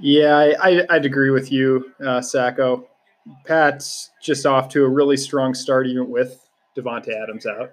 Yeah, 0.00 0.36
I, 0.36 0.54
I, 0.60 0.86
I'd 0.90 1.06
agree 1.06 1.30
with 1.30 1.50
you, 1.50 1.92
uh, 2.04 2.20
Sacco. 2.20 2.88
Pat's 3.44 4.10
just 4.22 4.46
off 4.46 4.68
to 4.70 4.84
a 4.84 4.88
really 4.88 5.16
strong 5.16 5.54
start, 5.54 5.86
even 5.86 6.08
with 6.10 6.48
Davante 6.76 7.08
Adams 7.20 7.46
out. 7.46 7.72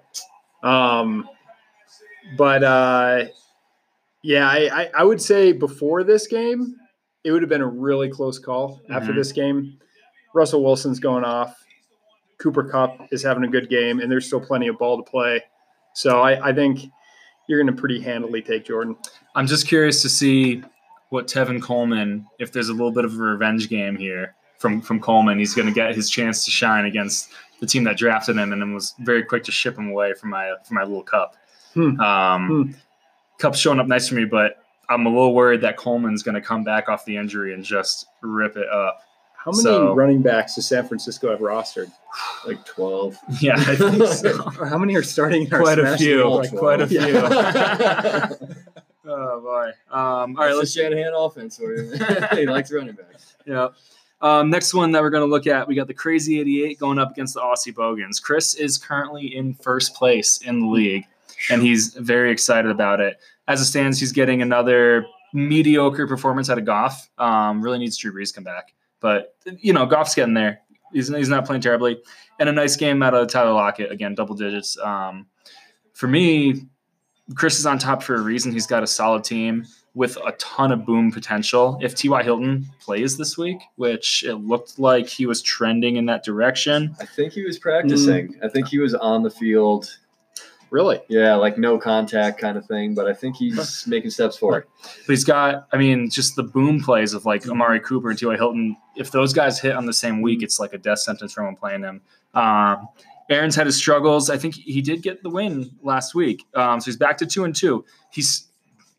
Um, 0.68 1.28
but 2.36 2.64
uh, 2.64 3.24
yeah, 4.22 4.48
I, 4.48 4.82
I, 4.82 4.90
I 4.98 5.04
would 5.04 5.20
say 5.20 5.52
before 5.52 6.02
this 6.02 6.26
game, 6.26 6.76
it 7.22 7.32
would 7.32 7.42
have 7.42 7.48
been 7.50 7.60
a 7.60 7.66
really 7.68 8.08
close 8.08 8.38
call. 8.38 8.80
After 8.90 9.12
Mhm. 9.12 9.16
this 9.16 9.32
game, 9.32 9.78
Russell 10.34 10.64
Wilson's 10.64 10.98
going 11.00 11.24
off. 11.24 11.54
Cooper 12.38 12.64
Kupp 12.64 13.08
is 13.12 13.22
having 13.22 13.44
a 13.44 13.48
good 13.48 13.68
game, 13.70 14.00
and 14.00 14.10
there's 14.10 14.26
still 14.26 14.40
plenty 14.40 14.68
of 14.68 14.78
ball 14.78 14.96
to 15.02 15.08
play. 15.08 15.42
So 15.94 16.20
I, 16.20 16.48
I 16.48 16.52
think 16.52 16.80
you're 17.48 17.62
going 17.62 17.74
to 17.74 17.78
pretty 17.80 18.00
handily 18.00 18.42
take 18.42 18.64
Jordan. 18.64 18.96
I'm 19.34 19.46
just 19.46 19.68
curious 19.68 20.02
to 20.02 20.08
see 20.08 20.62
what 21.14 21.28
Tevin 21.28 21.62
Coleman, 21.62 22.26
if 22.40 22.50
there's 22.50 22.68
a 22.68 22.72
little 22.72 22.90
bit 22.90 23.04
of 23.04 23.14
a 23.14 23.22
revenge 23.22 23.68
game 23.68 23.94
here 23.96 24.34
from 24.58 24.80
from 24.80 24.98
Coleman, 25.00 25.38
he's 25.38 25.54
going 25.54 25.68
to 25.68 25.72
get 25.72 25.94
his 25.94 26.10
chance 26.10 26.44
to 26.44 26.50
shine 26.50 26.84
against 26.86 27.30
the 27.60 27.66
team 27.66 27.84
that 27.84 27.96
drafted 27.96 28.36
him 28.36 28.52
and 28.52 28.60
then 28.60 28.74
was 28.74 28.94
very 28.98 29.22
quick 29.22 29.44
to 29.44 29.52
ship 29.52 29.78
him 29.78 29.88
away 29.90 30.12
from 30.14 30.30
my 30.30 30.52
from 30.66 30.74
my 30.74 30.82
little 30.82 31.04
cup. 31.04 31.36
Hmm. 31.74 32.00
Um, 32.00 32.48
Hmm. 32.48 32.72
Kupp's 33.38 33.58
showing 33.58 33.78
up 33.80 33.86
nice 33.86 34.08
for 34.08 34.16
me, 34.16 34.24
but 34.24 34.56
I'm 34.88 35.06
a 35.06 35.08
little 35.08 35.34
worried 35.34 35.60
that 35.62 35.76
Coleman's 35.76 36.22
going 36.24 36.34
to 36.34 36.40
come 36.40 36.62
back 36.64 36.88
off 36.88 37.04
the 37.04 37.16
injury 37.16 37.54
and 37.54 37.64
just 37.64 38.06
rip 38.20 38.56
it 38.56 38.68
up. 38.68 39.00
How 39.36 39.50
many 39.52 39.62
So- 39.62 39.94
running 39.94 40.20
backs 40.22 40.54
does 40.56 40.66
San 40.66 40.86
Francisco 40.86 41.30
have 41.30 41.40
rostered? 41.40 41.90
Like 42.46 42.64
12. 42.64 43.16
Yeah, 43.40 43.54
I 43.56 43.76
think 43.76 44.06
so. 44.08 44.38
How 44.68 44.78
many 44.78 44.94
are 44.96 45.02
starting 45.02 45.48
Quite 45.48 45.78
a 45.78 45.96
few. 45.96 46.28
Like, 46.28 46.50
quite 46.56 46.80
a 46.80 46.86
few. 46.86 47.00
Oh 49.06 49.40
boy. 49.40 49.68
Um, 49.90 50.36
all 50.36 50.46
right, 50.46 50.54
let's 50.54 50.72
Shanahan 50.72 51.12
offense 51.14 51.58
for 51.58 51.74
you. 51.74 51.92
he 52.32 52.46
likes 52.46 52.72
running 52.72 52.94
backs. 52.94 53.36
Yeah. 53.46 53.68
Um, 54.20 54.48
next 54.48 54.72
one 54.72 54.90
that 54.92 55.02
we're 55.02 55.10
going 55.10 55.26
to 55.26 55.30
look 55.30 55.46
at, 55.46 55.68
we 55.68 55.74
got 55.74 55.86
the 55.86 55.94
Crazy 55.94 56.40
88 56.40 56.78
going 56.78 56.98
up 56.98 57.10
against 57.10 57.34
the 57.34 57.40
Aussie 57.40 57.74
Bogans. 57.74 58.20
Chris 58.20 58.54
is 58.54 58.78
currently 58.78 59.36
in 59.36 59.52
first 59.54 59.94
place 59.94 60.38
in 60.38 60.60
the 60.60 60.66
league, 60.66 61.04
and 61.50 61.62
he's 61.62 61.94
very 61.94 62.30
excited 62.30 62.70
about 62.70 63.00
it. 63.00 63.18
As 63.48 63.60
it 63.60 63.66
stands, 63.66 64.00
he's 64.00 64.12
getting 64.12 64.40
another 64.40 65.06
mediocre 65.34 66.06
performance 66.06 66.48
out 66.48 66.56
of 66.56 66.64
Goff. 66.64 67.10
Um, 67.18 67.60
really 67.60 67.78
needs 67.78 67.98
Drew 67.98 68.14
Brees 68.14 68.28
to 68.28 68.36
come 68.36 68.44
back, 68.44 68.72
but 69.00 69.36
you 69.44 69.74
know 69.74 69.84
Goff's 69.84 70.14
getting 70.14 70.32
there. 70.32 70.60
He's, 70.92 71.08
he's 71.08 71.28
not 71.28 71.44
playing 71.44 71.60
terribly, 71.60 72.00
and 72.38 72.48
a 72.48 72.52
nice 72.52 72.76
game 72.76 73.02
out 73.02 73.12
of 73.12 73.28
Tyler 73.28 73.52
Lockett 73.52 73.92
again, 73.92 74.14
double 74.14 74.36
digits. 74.36 74.78
Um, 74.78 75.26
for 75.92 76.08
me, 76.08 76.66
Chris 77.34 77.58
is 77.58 77.66
on 77.66 77.78
top 77.78 78.02
for 78.02 78.16
a 78.16 78.20
reason. 78.20 78.52
He's 78.52 78.66
got 78.66 78.82
a 78.82 78.86
solid 78.86 79.24
team 79.24 79.66
with 79.94 80.16
a 80.18 80.32
ton 80.32 80.72
of 80.72 80.84
boom 80.84 81.10
potential. 81.10 81.78
If 81.80 81.94
T.Y. 81.94 82.22
Hilton 82.22 82.66
plays 82.80 83.16
this 83.16 83.38
week, 83.38 83.58
which 83.76 84.24
it 84.24 84.34
looked 84.34 84.78
like 84.78 85.08
he 85.08 85.24
was 85.24 85.40
trending 85.40 85.96
in 85.96 86.06
that 86.06 86.24
direction, 86.24 86.94
I 87.00 87.06
think 87.06 87.32
he 87.32 87.44
was 87.44 87.58
practicing. 87.58 88.36
I 88.42 88.48
think 88.48 88.68
he 88.68 88.78
was 88.78 88.94
on 88.94 89.22
the 89.22 89.30
field. 89.30 89.96
Really? 90.70 91.00
Yeah, 91.08 91.36
like 91.36 91.56
no 91.56 91.78
contact 91.78 92.40
kind 92.40 92.58
of 92.58 92.66
thing, 92.66 92.94
but 92.94 93.06
I 93.06 93.14
think 93.14 93.36
he's 93.36 93.86
making 93.86 94.10
steps 94.10 94.36
forward. 94.36 94.66
but 94.82 95.12
he's 95.12 95.22
got, 95.22 95.68
I 95.72 95.76
mean, 95.76 96.10
just 96.10 96.34
the 96.34 96.42
boom 96.42 96.82
plays 96.82 97.14
of 97.14 97.24
like 97.24 97.48
Amari 97.48 97.78
Cooper 97.78 98.10
and 98.10 98.18
T.Y. 98.18 98.34
Hilton. 98.36 98.76
If 98.96 99.12
those 99.12 99.32
guys 99.32 99.60
hit 99.60 99.76
on 99.76 99.86
the 99.86 99.92
same 99.92 100.20
week, 100.20 100.42
it's 100.42 100.58
like 100.58 100.72
a 100.72 100.78
death 100.78 100.98
sentence 100.98 101.32
for 101.32 101.46
him 101.46 101.54
playing 101.54 101.82
them. 101.82 102.02
Um, 102.34 102.88
Aaron's 103.30 103.54
had 103.56 103.66
his 103.66 103.76
struggles. 103.76 104.28
I 104.30 104.36
think 104.36 104.54
he 104.54 104.82
did 104.82 105.02
get 105.02 105.22
the 105.22 105.30
win 105.30 105.70
last 105.82 106.14
week. 106.14 106.44
Um, 106.54 106.80
so 106.80 106.86
he's 106.86 106.96
back 106.96 107.16
to 107.18 107.26
two 107.26 107.44
and 107.44 107.54
two. 107.54 107.84
He's, 108.12 108.48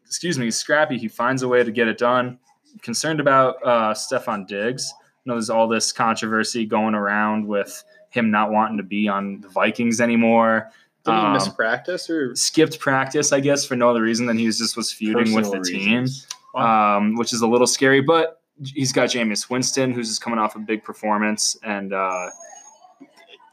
excuse 0.05 0.37
me, 0.39 0.45
he's 0.45 0.57
scrappy. 0.57 0.97
He 0.97 1.07
finds 1.07 1.43
a 1.43 1.47
way 1.47 1.63
to 1.63 1.71
get 1.71 1.87
it 1.87 1.97
done. 1.97 2.39
Concerned 2.81 3.19
about 3.19 3.55
uh, 3.63 3.93
Stefon 3.93 4.47
Diggs. 4.47 4.91
I 4.97 5.01
know 5.25 5.33
there's 5.35 5.49
all 5.49 5.67
this 5.67 5.91
controversy 5.91 6.65
going 6.65 6.95
around 6.95 7.47
with 7.47 7.83
him 8.09 8.31
not 8.31 8.51
wanting 8.51 8.77
to 8.77 8.83
be 8.83 9.07
on 9.07 9.41
the 9.41 9.47
Vikings 9.49 10.01
anymore. 10.01 10.71
Did 11.03 11.11
he 11.11 11.17
Um, 11.17 11.33
miss 11.33 11.47
practice 11.47 12.09
or? 12.09 12.35
skipped 12.35 12.79
practice, 12.79 13.31
I 13.31 13.39
guess, 13.39 13.63
for 13.65 13.75
no 13.75 13.89
other 13.89 14.01
reason 14.01 14.25
than 14.25 14.37
he 14.37 14.45
was 14.47 14.57
just 14.57 14.75
was 14.75 14.91
feuding 14.91 15.33
with 15.35 15.45
the 15.51 15.57
Personal 15.59 15.63
team, 15.81 15.99
reasons. 16.01 16.27
um, 16.55 17.15
which 17.15 17.31
is 17.31 17.41
a 17.41 17.47
little 17.47 17.67
scary. 17.67 18.01
But 18.01 18.41
he's 18.63 18.91
got 18.91 19.09
Jameis 19.09 19.49
Winston, 19.49 19.91
who's 19.91 20.07
just 20.09 20.21
coming 20.21 20.39
off 20.39 20.55
a 20.55 20.59
big 20.59 20.83
performance, 20.83 21.55
and 21.63 21.93
uh, 21.93 22.29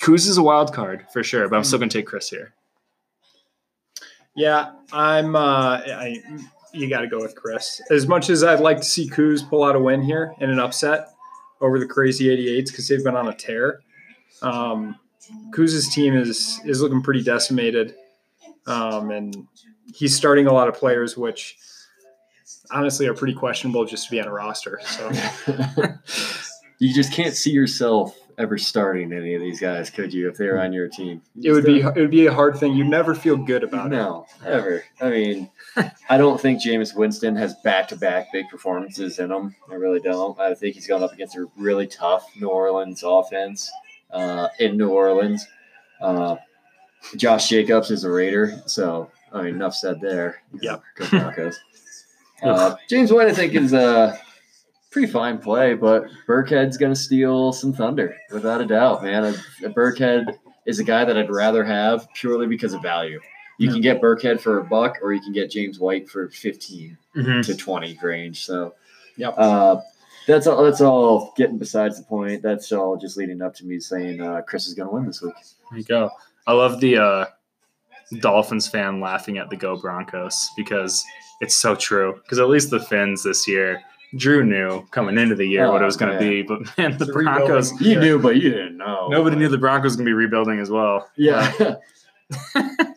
Kuz 0.03 0.27
is 0.27 0.37
a 0.37 0.43
wild 0.43 0.75
card 0.75 1.07
for 1.12 1.23
sure. 1.23 1.49
But 1.49 1.57
I'm 1.57 1.65
still 1.65 1.79
going 1.79 1.88
to 1.88 1.99
take 1.99 2.07
Chris 2.07 2.29
here. 2.29 2.53
Yeah, 4.35 4.73
I'm. 4.93 5.37
Uh, 5.37 5.79
I 5.79 6.21
you 6.75 6.88
got 6.88 7.03
to 7.03 7.07
go 7.07 7.21
with 7.21 7.35
Chris. 7.35 7.81
As 7.91 8.09
much 8.09 8.31
as 8.31 8.43
I'd 8.43 8.61
like 8.61 8.79
to 8.79 8.85
see 8.85 9.09
Kuz 9.09 9.49
pull 9.49 9.62
out 9.62 9.77
a 9.77 9.79
win 9.79 10.03
here 10.03 10.35
in 10.41 10.51
an 10.51 10.59
upset 10.59 11.12
over 11.61 11.79
the 11.79 11.87
crazy 11.87 12.27
88s 12.27 12.67
because 12.69 12.88
they've 12.88 13.05
been 13.05 13.15
on 13.15 13.29
a 13.29 13.35
tear. 13.35 13.81
Um, 14.41 14.99
Kuz's 15.51 15.88
team 15.95 16.17
is 16.17 16.61
is 16.65 16.83
looking 16.83 17.03
pretty 17.03 17.23
decimated, 17.23 17.95
um, 18.67 19.11
and 19.11 19.47
he's 19.95 20.17
starting 20.17 20.47
a 20.47 20.53
lot 20.53 20.69
of 20.69 20.75
players 20.75 21.17
which 21.17 21.57
honestly 22.71 23.07
are 23.07 23.15
pretty 23.15 23.35
questionable 23.35 23.85
just 23.85 24.07
to 24.07 24.11
be 24.11 24.21
on 24.21 24.27
a 24.27 24.33
roster. 24.33 24.81
So 24.85 25.12
you 26.79 26.93
just 26.93 27.12
can't 27.12 27.35
see 27.35 27.51
yourself 27.51 28.19
ever 28.38 28.59
starting 28.59 29.12
any 29.12 29.35
of 29.35 29.40
these 29.40 29.61
guys, 29.61 29.90
could 29.90 30.12
you? 30.12 30.29
If 30.29 30.37
they 30.37 30.47
were 30.47 30.61
on 30.61 30.73
your 30.73 30.88
team, 30.88 31.23
it 31.42 31.53
would 31.53 31.64
be 31.64 31.81
it 31.81 31.97
would 31.97 32.11
be 32.11 32.27
a 32.27 32.33
hard 32.33 32.59
thing. 32.59 32.75
You'd 32.75 32.88
never 32.88 33.14
feel 33.14 33.37
good 33.37 33.62
about 33.62 33.87
it. 33.87 33.97
no, 33.97 34.27
ever. 34.45 34.85
I 35.01 35.11
mean, 35.11 35.51
I 36.09 36.16
don't 36.16 36.40
think 36.40 36.62
Jameis 36.62 36.95
Winston 36.95 37.37
has 37.37 37.55
back-to-back 37.62 38.33
big 38.33 38.49
performances 38.49 39.18
in 39.18 39.31
him. 39.31 39.55
I 39.71 39.75
really 39.75 40.01
don't. 40.01 40.38
I 40.38 40.55
think 40.55 40.75
he's 40.75 40.87
going 40.87 41.03
up 41.03 41.12
against 41.12 41.37
a 41.37 41.47
really 41.57 41.87
tough 41.87 42.27
New 42.37 42.49
Orleans 42.49 43.03
offense 43.05 43.71
uh, 44.11 44.49
in 44.59 44.77
New 44.77 44.90
Orleans. 44.90 45.47
Uh, 46.01 46.37
Josh 47.16 47.49
Jacobs 47.49 47.90
is 47.90 48.05
a 48.05 48.11
Raider, 48.11 48.62
so 48.66 49.11
I 49.33 49.42
mean, 49.42 49.55
enough 49.55 49.75
said 49.75 50.01
there. 50.01 50.42
Yep. 50.61 50.83
Go 50.97 51.09
Broncos. 51.09 51.59
Uh, 52.42 52.75
James 52.88 53.12
White, 53.12 53.29
I 53.29 53.33
think, 53.33 53.55
is 53.55 53.73
a 53.73 54.18
pretty 54.92 55.11
fine 55.11 55.38
play, 55.38 55.74
but 55.74 56.05
Burkhead's 56.28 56.76
going 56.76 56.92
to 56.92 56.98
steal 57.00 57.52
some 57.52 57.72
thunder 57.72 58.16
without 58.33 58.61
a 58.61 58.66
doubt, 58.66 59.02
man. 59.02 59.24
A, 59.24 59.66
a 59.66 59.70
Burkhead 59.70 60.37
is 60.66 60.78
a 60.78 60.85
guy 60.85 61.05
that 61.05 61.16
I'd 61.18 61.31
rather 61.31 61.64
have 61.64 62.07
purely 62.14 62.46
because 62.46 62.74
of 62.74 62.83
value. 62.83 63.18
You 63.59 63.66
Yeah. 63.68 63.72
can 63.72 63.81
get 63.83 64.00
Burkhead 64.02 64.40
for 64.40 64.59
a 64.59 64.64
buck, 64.64 64.98
or 65.02 65.12
you 65.12 65.20
can 65.20 65.33
get 65.33 65.50
James 65.50 65.78
White 65.78 66.09
for 66.09 66.28
fifteen 66.28 66.96
Mhm. 67.16 67.44
to 67.46 67.57
twenty 67.57 67.98
range. 68.02 68.44
So, 68.44 68.74
Yep. 69.16 69.35
uh, 69.37 69.76
that's 70.26 70.46
all. 70.46 70.62
That's 70.62 70.81
all. 70.81 71.33
Getting 71.37 71.59
besides 71.59 71.98
the 71.98 72.05
point. 72.05 72.42
That's 72.42 72.70
all. 72.72 72.96
Just 72.96 73.16
leading 73.16 73.42
up 73.42 73.55
to 73.57 73.66
me 73.66 73.78
saying 73.81 74.20
uh, 74.20 74.42
Chris 74.42 74.66
is 74.66 74.74
going 74.74 74.88
to 74.88 74.94
win 74.94 75.07
this 75.07 75.20
week. 75.22 75.35
There 75.70 75.78
you 75.78 75.85
go. 75.85 76.11
I 76.46 76.52
love 76.52 76.81
the 76.81 76.96
uh, 76.98 77.26
Dolphins 78.20 78.68
fan 78.68 79.00
laughing 79.00 79.38
at 79.38 79.48
the 79.50 79.57
Go 79.57 79.76
Broncos 79.76 80.48
because 80.57 81.05
it's 81.40 81.55
so 81.55 81.74
true. 81.74 82.20
Because 82.22 82.38
at 82.38 82.48
least 82.48 82.70
the 82.70 82.81
Finns 82.81 83.22
this 83.22 83.46
year, 83.48 83.81
Drew 84.16 84.44
knew 84.44 84.87
coming 84.90 85.16
into 85.16 85.35
the 85.35 85.46
year 85.46 85.70
what 85.70 85.81
it 85.83 85.85
was 85.87 85.96
going 85.96 86.12
to 86.12 86.16
Oh, 86.16 86.20
be, 86.20 86.42
but 86.42 86.61
man, 86.79 86.98
the 86.98 87.05
It's 87.05 87.12
Broncos. 87.12 87.81
You 87.81 87.98
knew, 87.98 88.18
but 88.18 88.37
you 88.37 88.51
didn't 88.51 88.77
know. 88.77 89.09
Nobody 89.09 89.37
knew 89.37 89.48
the 89.48 89.59
Broncos 89.59 89.96
going 89.96 90.05
to 90.05 90.09
be 90.11 90.14
rebuilding 90.14 90.61
as 90.61 90.70
well. 90.70 91.09
Yeah. 91.16 91.77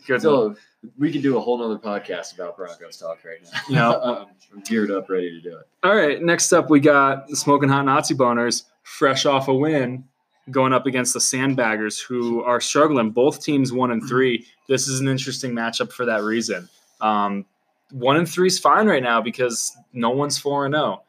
Good. 0.08 0.22
so 0.22 0.56
we 0.98 1.12
could 1.12 1.22
do 1.22 1.38
a 1.38 1.42
whole 1.42 1.58
nother 1.58 1.78
podcast 1.80 2.36
about 2.36 2.58
Broncos 2.58 2.98
talk 2.98 3.20
right 3.24 3.38
now. 3.44 3.60
Yeah. 3.70 4.26
I'm 4.54 4.62
geared 4.62 4.92
up, 4.92 5.10
ready 5.10 5.32
to 5.32 5.42
do 5.42 5.58
it. 5.58 5.68
All 5.84 5.96
right. 5.96 6.22
Next 6.22 6.52
up, 6.54 6.70
we 6.70 6.80
got 6.80 7.28
the 7.28 7.36
Smoking 7.36 7.70
Hot 7.70 7.86
Nazi 7.86 8.14
Boners, 8.14 8.64
fresh 8.84 9.26
off 9.26 9.48
a 9.48 9.54
win, 9.54 10.04
going 10.52 10.74
up 10.74 10.86
against 10.86 11.14
the 11.14 11.20
Sandbaggers, 11.20 12.02
who 12.02 12.44
are 12.44 12.60
struggling. 12.62 13.12
Both 13.12 13.44
teams 13.44 13.72
one 13.72 13.92
and 13.92 14.08
three. 14.08 14.46
This 14.68 14.88
is 14.88 15.00
an 15.00 15.08
interesting 15.08 15.52
matchup 15.54 15.92
for 15.92 16.06
that 16.06 16.24
reason. 16.24 16.70
Um, 17.02 17.46
one 17.92 18.18
and 18.18 18.28
three 18.30 18.48
is 18.48 18.60
fine 18.60 18.88
right 18.88 19.04
now 19.04 19.22
because 19.22 19.76
no 19.94 20.10
one's 20.10 20.38
four 20.38 20.66
and 20.66 20.74
zero. 20.76 21.04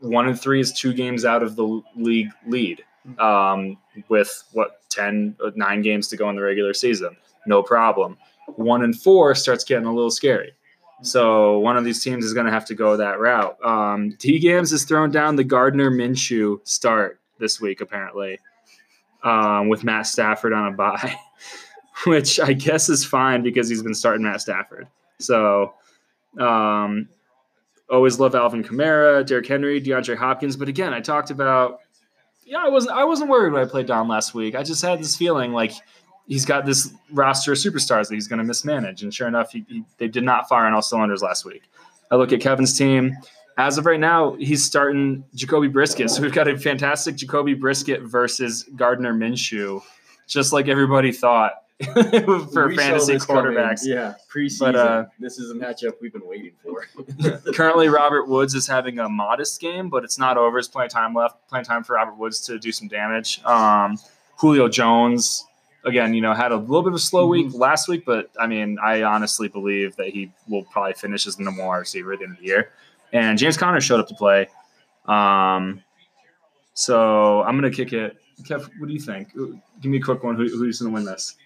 One 0.00 0.28
and 0.28 0.40
three 0.40 0.60
is 0.60 0.72
two 0.72 0.92
games 0.92 1.24
out 1.24 1.42
of 1.42 1.56
the 1.56 1.82
league 1.96 2.30
lead, 2.46 2.84
um, 3.18 3.76
with 4.08 4.44
what 4.52 4.88
10, 4.90 5.36
uh, 5.44 5.50
nine 5.56 5.82
games 5.82 6.08
to 6.08 6.16
go 6.16 6.30
in 6.30 6.36
the 6.36 6.42
regular 6.42 6.74
season. 6.74 7.16
No 7.46 7.62
problem. 7.62 8.16
One 8.46 8.82
and 8.82 8.98
four 8.98 9.34
starts 9.34 9.64
getting 9.64 9.86
a 9.86 9.92
little 9.92 10.10
scary. 10.10 10.52
So 11.02 11.58
one 11.58 11.76
of 11.76 11.84
these 11.84 12.02
teams 12.02 12.24
is 12.24 12.32
going 12.32 12.46
to 12.46 12.52
have 12.52 12.64
to 12.66 12.74
go 12.74 12.96
that 12.96 13.18
route. 13.18 13.62
Um, 13.64 14.12
T 14.18 14.38
games 14.38 14.72
is 14.72 14.84
throwing 14.84 15.10
down 15.10 15.36
the 15.36 15.44
Gardner 15.44 15.90
Minshew 15.90 16.66
start 16.66 17.20
this 17.38 17.60
week, 17.60 17.80
apparently, 17.80 18.38
um, 19.22 19.68
with 19.68 19.84
Matt 19.84 20.06
Stafford 20.06 20.52
on 20.52 20.72
a 20.72 20.76
bye, 20.76 21.18
which 22.06 22.40
I 22.40 22.54
guess 22.54 22.88
is 22.88 23.04
fine 23.04 23.42
because 23.42 23.68
he's 23.68 23.82
been 23.82 23.94
starting 23.94 24.22
Matt 24.22 24.40
Stafford. 24.40 24.86
So 25.18 25.74
um, 26.38 27.08
always 27.90 28.18
love 28.18 28.34
Alvin 28.34 28.64
Kamara, 28.64 29.24
Derrick 29.26 29.46
Henry, 29.46 29.80
DeAndre 29.80 30.16
Hopkins. 30.16 30.56
But 30.56 30.68
again, 30.68 30.92
I 30.92 31.00
talked 31.00 31.30
about 31.30 31.80
yeah, 32.44 32.58
I 32.58 32.68
wasn't 32.68 32.96
I 32.96 33.04
wasn't 33.04 33.30
worried 33.30 33.52
when 33.52 33.62
I 33.62 33.66
played 33.66 33.86
down 33.86 34.08
last 34.08 34.34
week. 34.34 34.54
I 34.54 34.62
just 34.62 34.82
had 34.82 35.00
this 35.00 35.16
feeling 35.16 35.52
like 35.52 35.72
he's 36.28 36.44
got 36.44 36.64
this 36.64 36.92
roster 37.10 37.52
of 37.52 37.58
superstars 37.58 38.08
that 38.08 38.14
he's 38.14 38.28
going 38.28 38.38
to 38.38 38.44
mismanage. 38.44 39.02
And 39.02 39.12
sure 39.12 39.28
enough, 39.28 39.52
he, 39.52 39.64
he, 39.68 39.84
they 39.98 40.08
did 40.08 40.24
not 40.24 40.48
fire 40.48 40.66
on 40.66 40.74
all 40.74 40.82
cylinders 40.82 41.22
last 41.22 41.44
week. 41.44 41.62
I 42.10 42.16
look 42.16 42.32
at 42.32 42.40
Kevin's 42.40 42.76
team. 42.76 43.16
as 43.58 43.78
of 43.78 43.86
right 43.86 44.00
now, 44.00 44.34
he's 44.34 44.64
starting 44.64 45.24
Jacoby 45.34 45.68
Brissett. 45.68 46.10
So 46.10 46.22
we've 46.22 46.32
got 46.32 46.48
a 46.48 46.58
fantastic 46.58 47.16
Jacoby 47.16 47.54
Brissett 47.54 48.02
versus 48.02 48.64
Gardner 48.76 49.14
Minshew, 49.14 49.82
just 50.26 50.52
like 50.52 50.68
everybody 50.68 51.12
thought 51.12 51.52
for 52.52 52.68
We 52.68 52.76
fantasy 52.76 53.12
this 53.12 53.26
coming, 53.26 53.52
quarterbacks. 53.52 53.80
Yeah, 53.84 54.14
preseason. 54.34 54.60
But, 54.60 54.76
uh, 54.76 55.04
this 55.18 55.38
is 55.38 55.50
a 55.50 55.54
matchup 55.54 55.92
we've 56.00 56.12
been 56.12 56.26
waiting 56.26 56.52
for. 56.62 56.86
Currently, 57.52 57.88
Robert 57.88 58.28
Woods 58.28 58.54
is 58.54 58.66
having 58.66 58.98
a 58.98 59.08
modest 59.08 59.60
game, 59.60 59.90
but 59.90 60.02
it's 60.02 60.18
not 60.18 60.38
over. 60.38 60.56
There's 60.56 60.68
plenty 60.68 60.86
of 60.86 60.92
time 60.92 61.12
left. 61.14 61.46
Plenty 61.48 61.62
of 61.62 61.66
time 61.66 61.84
for 61.84 61.94
Robert 61.94 62.16
Woods 62.16 62.40
to 62.46 62.58
do 62.58 62.72
some 62.72 62.88
damage. 62.88 63.44
Um, 63.44 63.98
Julio 64.38 64.68
Jones, 64.68 65.44
again, 65.84 66.14
you 66.14 66.22
know, 66.22 66.32
had 66.32 66.50
a 66.50 66.56
little 66.56 66.82
bit 66.82 66.88
of 66.88 66.94
a 66.94 66.98
slow 66.98 67.26
week 67.26 67.52
last 67.52 67.88
week, 67.88 68.04
but 68.06 68.30
I 68.40 68.46
mean, 68.46 68.78
I 68.82 69.02
honestly 69.02 69.48
believe 69.48 69.96
that 69.96 70.08
he 70.08 70.32
will 70.48 70.64
probably 70.64 70.94
finish 70.94 71.26
as 71.26 71.36
the 71.36 71.44
number 71.44 71.64
one 71.64 71.78
receiver 71.78 72.14
at 72.14 72.20
the 72.20 72.24
end 72.24 72.34
of 72.34 72.38
the 72.40 72.46
year. 72.46 72.70
And 73.12 73.38
James 73.38 73.58
Conner 73.58 73.82
showed 73.82 74.00
up 74.00 74.08
to 74.08 74.14
play. 74.14 74.48
Um, 75.04 75.82
so 76.72 77.42
I'm 77.42 77.54
gonna 77.54 77.70
kick 77.70 77.92
it. 77.92 78.16
Kev, 78.42 78.68
what 78.78 78.88
do 78.88 78.92
you 78.92 79.00
think? 79.00 79.32
Give 79.34 79.90
me 79.90 79.98
a 79.98 80.00
quick 80.00 80.22
one. 80.22 80.36
Who, 80.36 80.48
who's 80.48 80.80
gonna 80.80 80.92
win 80.92 81.04
this? 81.04 81.36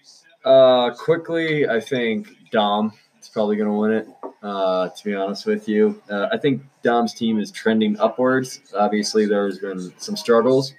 Uh, 0.43 0.91
quickly, 0.93 1.67
I 1.67 1.79
think 1.79 2.29
Dom 2.51 2.93
is 3.21 3.29
probably 3.29 3.55
going 3.57 3.69
to 3.69 3.77
win 3.77 3.91
it. 3.91 4.07
Uh, 4.43 4.89
to 4.89 5.03
be 5.05 5.13
honest 5.13 5.45
with 5.45 5.67
you, 5.69 6.01
uh, 6.09 6.27
I 6.31 6.37
think 6.37 6.63
Dom's 6.81 7.13
team 7.13 7.39
is 7.39 7.51
trending 7.51 7.99
upwards. 7.99 8.59
Obviously, 8.75 9.27
there's 9.27 9.59
been 9.59 9.93
some 9.99 10.17
struggles 10.17 10.73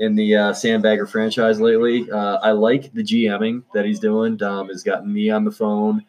in 0.00 0.14
the 0.14 0.36
uh, 0.36 0.52
Sandbagger 0.52 1.08
franchise 1.08 1.60
lately. 1.60 2.10
Uh, 2.10 2.36
I 2.42 2.50
like 2.50 2.92
the 2.92 3.02
GMing 3.02 3.62
that 3.72 3.86
he's 3.86 4.00
doing. 4.00 4.36
Dom 4.36 4.68
has 4.68 4.82
gotten 4.82 5.10
me 5.10 5.30
on 5.30 5.44
the 5.44 5.50
phone, 5.50 6.04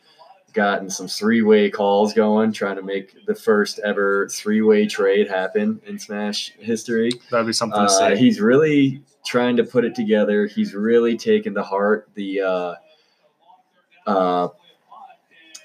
gotten 0.51 0.89
some 0.89 1.07
three-way 1.07 1.69
calls 1.69 2.11
going, 2.13 2.51
trying 2.51 2.75
to 2.75 2.81
make 2.81 3.25
the 3.25 3.35
first 3.35 3.79
ever 3.85 4.27
three-way 4.27 4.85
trade 4.85 5.29
happen 5.29 5.79
in 5.85 5.97
Smash 5.97 6.51
history. 6.59 7.09
That'd 7.31 7.47
be 7.47 7.53
something 7.53 7.79
to 7.79 7.85
Uh, 7.85 7.87
say. 7.87 8.17
he's 8.17 8.41
really 8.41 9.01
trying 9.25 9.57
to 9.57 9.63
put 9.63 9.85
it 9.85 9.95
together. 9.95 10.45
He's 10.45 10.73
really 10.73 11.17
taken 11.17 11.53
to 11.55 11.63
heart 11.63 12.09
the 12.13 12.41
uh, 12.41 12.75
uh, 14.07 14.49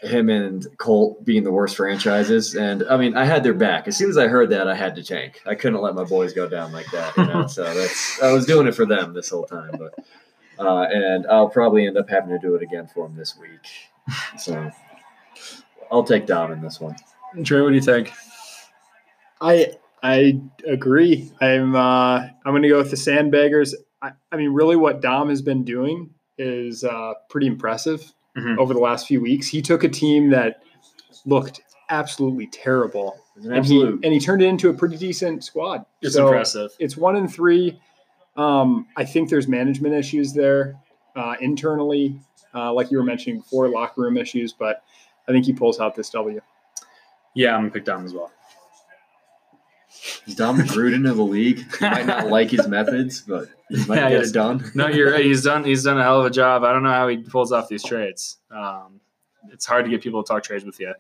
him 0.02 0.30
and 0.30 0.66
Colt 0.78 1.24
being 1.24 1.44
the 1.44 1.52
worst 1.52 1.76
franchises. 1.76 2.54
And 2.54 2.84
I 2.88 2.96
mean, 2.96 3.16
I 3.16 3.24
had 3.24 3.44
their 3.44 3.54
back. 3.54 3.86
As 3.86 3.96
soon 3.96 4.08
as 4.08 4.16
I 4.16 4.28
heard 4.28 4.50
that, 4.50 4.66
I 4.66 4.74
had 4.74 4.94
to 4.96 5.02
tank. 5.02 5.42
I 5.46 5.54
couldn't 5.54 5.80
let 5.80 5.94
my 5.94 6.04
boys 6.04 6.32
go 6.32 6.48
down 6.48 6.72
like 6.72 6.90
that. 6.92 7.16
You 7.16 7.26
know? 7.26 7.46
so 7.48 7.62
that's 7.74 8.20
I 8.22 8.32
was 8.32 8.46
doing 8.46 8.66
it 8.66 8.74
for 8.74 8.86
them 8.86 9.12
this 9.12 9.28
whole 9.28 9.44
time. 9.44 9.72
But 9.78 9.94
uh, 10.58 10.86
and 10.90 11.26
I'll 11.26 11.48
probably 11.48 11.86
end 11.86 11.98
up 11.98 12.08
having 12.08 12.30
to 12.30 12.38
do 12.38 12.54
it 12.54 12.62
again 12.62 12.88
for 12.92 13.06
him 13.06 13.16
this 13.16 13.36
week. 13.36 13.66
So 14.38 14.70
I'll 15.90 16.04
take 16.04 16.26
Dom 16.26 16.52
in 16.52 16.60
this 16.60 16.80
one. 16.80 16.96
Trey, 17.44 17.60
what 17.60 17.68
do 17.68 17.74
you 17.74 17.80
think? 17.80 18.12
I 19.40 19.74
I 20.02 20.40
agree. 20.66 21.30
I'm 21.40 21.74
uh, 21.76 22.20
I'm 22.20 22.52
going 22.52 22.62
to 22.62 22.68
go 22.68 22.78
with 22.78 22.90
the 22.90 22.96
Sandbaggers. 22.96 23.74
I, 24.02 24.12
I 24.32 24.36
mean, 24.36 24.50
really, 24.52 24.76
what 24.76 25.00
Dom 25.02 25.28
has 25.28 25.42
been 25.42 25.64
doing 25.64 26.10
is 26.38 26.84
uh, 26.84 27.14
pretty 27.28 27.46
impressive 27.46 28.12
Mhm. 28.36 28.58
over 28.58 28.72
the 28.72 28.80
last 28.80 29.06
few 29.08 29.20
weeks. 29.20 29.48
He 29.48 29.60
took 29.60 29.82
a 29.84 29.88
team 29.88 30.30
that 30.30 30.62
looked 31.26 31.60
absolutely 31.90 32.46
terrible, 32.46 33.18
an 33.36 33.52
and 33.52 33.66
he 33.66 33.82
and 33.82 34.04
he 34.04 34.20
turned 34.20 34.40
it 34.40 34.46
into 34.46 34.70
a 34.70 34.74
pretty 34.74 34.96
decent 34.96 35.42
squad. 35.44 35.84
It's 36.00 36.14
So, 36.14 36.28
impressive. 36.28 36.70
It's 36.78 36.96
one 36.96 37.16
and 37.16 37.30
three. 37.30 37.78
Um, 38.36 38.86
I 38.96 39.04
think 39.04 39.28
there's 39.28 39.48
management 39.48 39.94
issues 39.94 40.32
there 40.32 40.76
uh, 41.16 41.34
internally, 41.40 42.18
uh, 42.54 42.72
like 42.72 42.90
you 42.92 42.96
were 42.98 43.04
mentioning 43.04 43.40
before, 43.40 43.68
locker 43.68 44.00
room 44.02 44.16
issues. 44.16 44.52
But 44.52 44.82
I 45.28 45.32
think 45.32 45.44
he 45.44 45.52
pulls 45.52 45.80
out 45.80 45.94
this 45.96 46.08
W. 46.10 46.40
Yeah, 47.34 47.54
I'm 47.54 47.62
gonna 47.62 47.72
pick 47.72 47.84
Dom 47.84 48.04
as 48.04 48.14
well. 48.14 48.30
Is 50.26 50.34
Dom 50.34 50.58
Gruden 50.58 51.08
of 51.08 51.16
the 51.16 51.24
league? 51.24 51.58
You 51.58 51.90
might 51.90 52.06
not 52.06 52.28
like 52.28 52.50
his 52.50 52.66
methods, 52.68 53.20
but 53.20 53.48
he 53.68 53.84
might 53.86 53.96
Yeah, 53.96 54.10
get 54.10 54.22
it 54.22 54.32
done. 54.32 54.70
No, 54.74 54.88
you're 54.88 55.12
right. 55.12 55.24
He's 55.24 55.44
done. 55.44 55.64
He's 55.64 55.84
done 55.84 55.98
a 55.98 56.02
hell 56.02 56.20
of 56.20 56.26
a 56.26 56.30
job. 56.30 56.64
I 56.64 56.72
don't 56.72 56.82
know 56.82 56.90
how 56.90 57.08
he 57.08 57.18
pulls 57.18 57.52
off 57.52 57.68
these 57.68 57.82
trades. 57.84 58.38
Um, 58.50 59.00
it's 59.50 59.66
hard 59.66 59.84
to 59.84 59.90
get 59.90 60.02
people 60.02 60.22
to 60.22 60.28
talk 60.28 60.42
trades 60.42 60.64
with 60.64 60.80
you. 60.80 60.94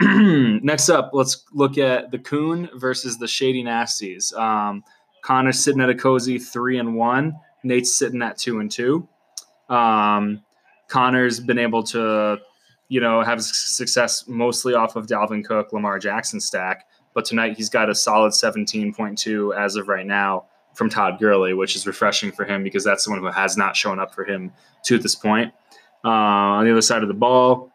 Next 0.62 0.88
up, 0.88 1.10
let's 1.12 1.44
look 1.52 1.78
at 1.78 2.10
the 2.10 2.18
Coon 2.18 2.68
versus 2.74 3.18
the 3.18 3.28
Shady 3.28 3.62
Nasties. 3.62 4.34
Um, 4.36 4.82
Connor's 5.22 5.60
sitting 5.60 5.80
at 5.80 5.88
a 5.90 5.94
cozy 5.94 6.38
three 6.38 6.78
and 6.78 6.94
one. 6.96 7.36
Nate's 7.62 7.92
sitting 7.94 8.22
at 8.22 8.38
two 8.38 8.58
and 8.60 8.70
two. 8.70 9.08
Um, 9.68 10.42
Connor's 10.88 11.40
been 11.40 11.58
able 11.58 11.82
to, 11.84 12.38
you 12.88 13.00
know, 13.00 13.22
have 13.22 13.42
success 13.42 14.26
mostly 14.26 14.74
off 14.74 14.96
of 14.96 15.06
Dalvin 15.06 15.44
Cook, 15.44 15.72
Lamar 15.72 15.98
Jackson 15.98 16.40
stack. 16.40 16.86
But 17.14 17.24
tonight 17.24 17.56
he's 17.56 17.68
got 17.68 17.90
a 17.90 17.94
solid 17.94 18.32
17.2 18.32 19.56
as 19.56 19.76
of 19.76 19.88
right 19.88 20.06
now 20.06 20.46
from 20.74 20.88
Todd 20.88 21.18
Gurley, 21.20 21.54
which 21.54 21.76
is 21.76 21.86
refreshing 21.86 22.32
for 22.32 22.44
him 22.44 22.62
because 22.62 22.84
that's 22.84 23.04
someone 23.04 23.22
who 23.22 23.30
has 23.30 23.56
not 23.56 23.76
shown 23.76 23.98
up 23.98 24.14
for 24.14 24.24
him 24.24 24.52
to 24.84 24.98
this 24.98 25.14
point. 25.14 25.52
Uh, 26.04 26.08
on 26.08 26.64
the 26.64 26.72
other 26.72 26.82
side 26.82 27.02
of 27.02 27.08
the 27.08 27.14
ball, 27.14 27.70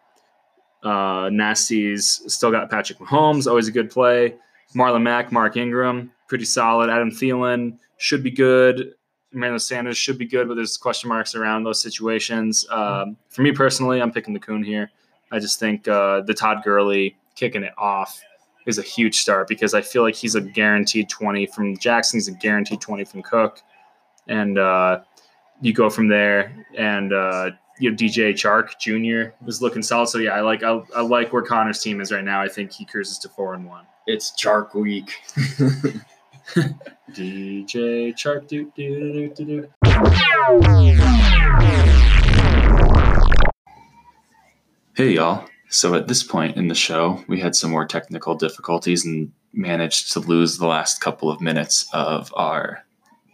uh, 0.83 1.29
Nasty's 1.31 2.21
still 2.27 2.51
got 2.51 2.69
Patrick 2.69 2.99
Mahomes, 2.99 3.47
always 3.47 3.67
a 3.67 3.71
good 3.71 3.89
play. 3.89 4.35
Marlon 4.75 5.01
Mack, 5.01 5.31
Mark 5.31 5.57
Ingram, 5.57 6.11
pretty 6.27 6.45
solid. 6.45 6.89
Adam 6.89 7.11
Thielen 7.11 7.77
should 7.97 8.23
be 8.23 8.31
good. 8.31 8.93
Emmanuel 9.33 9.59
Sanders 9.59 9.97
should 9.97 10.17
be 10.17 10.25
good, 10.25 10.47
but 10.47 10.55
there's 10.55 10.77
question 10.77 11.09
marks 11.09 11.35
around 11.35 11.63
those 11.63 11.81
situations. 11.81 12.65
Um, 12.69 13.17
for 13.29 13.41
me 13.41 13.51
personally, 13.51 14.01
I'm 14.01 14.11
picking 14.11 14.33
the 14.33 14.39
Coon 14.39 14.63
here. 14.63 14.89
I 15.31 15.39
just 15.39 15.59
think 15.59 15.87
uh, 15.87 16.21
the 16.21 16.33
Todd 16.33 16.63
Gurley 16.63 17.17
kicking 17.35 17.63
it 17.63 17.73
off 17.77 18.21
is 18.67 18.77
a 18.77 18.83
huge 18.83 19.17
start 19.17 19.47
because 19.47 19.73
I 19.73 19.81
feel 19.81 20.03
like 20.03 20.13
he's 20.13 20.35
a 20.35 20.41
guaranteed 20.41 21.09
20 21.09 21.47
from 21.47 21.77
Jackson. 21.77 22.17
He's 22.17 22.27
a 22.27 22.33
guaranteed 22.33 22.81
20 22.81 23.05
from 23.05 23.23
Cook. 23.23 23.61
And 24.27 24.59
uh, 24.59 24.99
you 25.61 25.73
go 25.73 25.89
from 25.89 26.09
there. 26.09 26.53
And 26.77 27.13
uh, 27.13 27.51
you 27.79 27.89
know, 27.89 27.95
DJ 27.95 28.33
Chark 28.33 28.77
Jr. 28.79 29.33
is 29.47 29.61
looking 29.61 29.81
solid. 29.81 30.09
So 30.09 30.19
yeah, 30.19 30.31
I 30.31 30.41
like 30.41 30.63
I, 30.63 30.81
I 30.95 31.01
like 31.01 31.31
where 31.31 31.43
Connor's 31.43 31.81
team 31.81 32.01
is 32.01 32.11
right 32.11 32.23
now. 32.23 32.41
I 32.41 32.49
think 32.49 32.73
he 32.73 32.85
cruises 32.85 33.17
to 33.19 33.29
four 33.29 33.53
and 33.53 33.65
one. 33.65 33.85
It's 34.05 34.31
Chark 34.31 34.75
week. 34.75 35.13
DJ 37.11 38.13
Chark, 38.13 38.47
do 38.47 38.71
do 38.75 39.13
do 39.13 39.33
do 39.33 39.45
do. 39.45 39.67
Hey 44.95 45.11
y'all. 45.11 45.47
So 45.69 45.95
at 45.95 46.07
this 46.07 46.23
point 46.23 46.57
in 46.57 46.67
the 46.67 46.75
show, 46.75 47.23
we 47.27 47.39
had 47.39 47.55
some 47.55 47.71
more 47.71 47.85
technical 47.85 48.35
difficulties 48.35 49.05
and 49.05 49.31
managed 49.53 50.13
to 50.13 50.19
lose 50.19 50.57
the 50.57 50.67
last 50.67 51.01
couple 51.01 51.29
of 51.29 51.41
minutes 51.41 51.87
of 51.93 52.31
our 52.35 52.85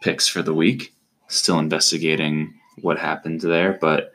picks 0.02 0.28
for 0.28 0.41
the 0.41 0.54
week. 0.54 0.93
Still 1.28 1.60
investigating 1.60 2.54
what 2.82 2.98
happened 2.98 3.41
there, 3.41 3.78
but 3.80 4.13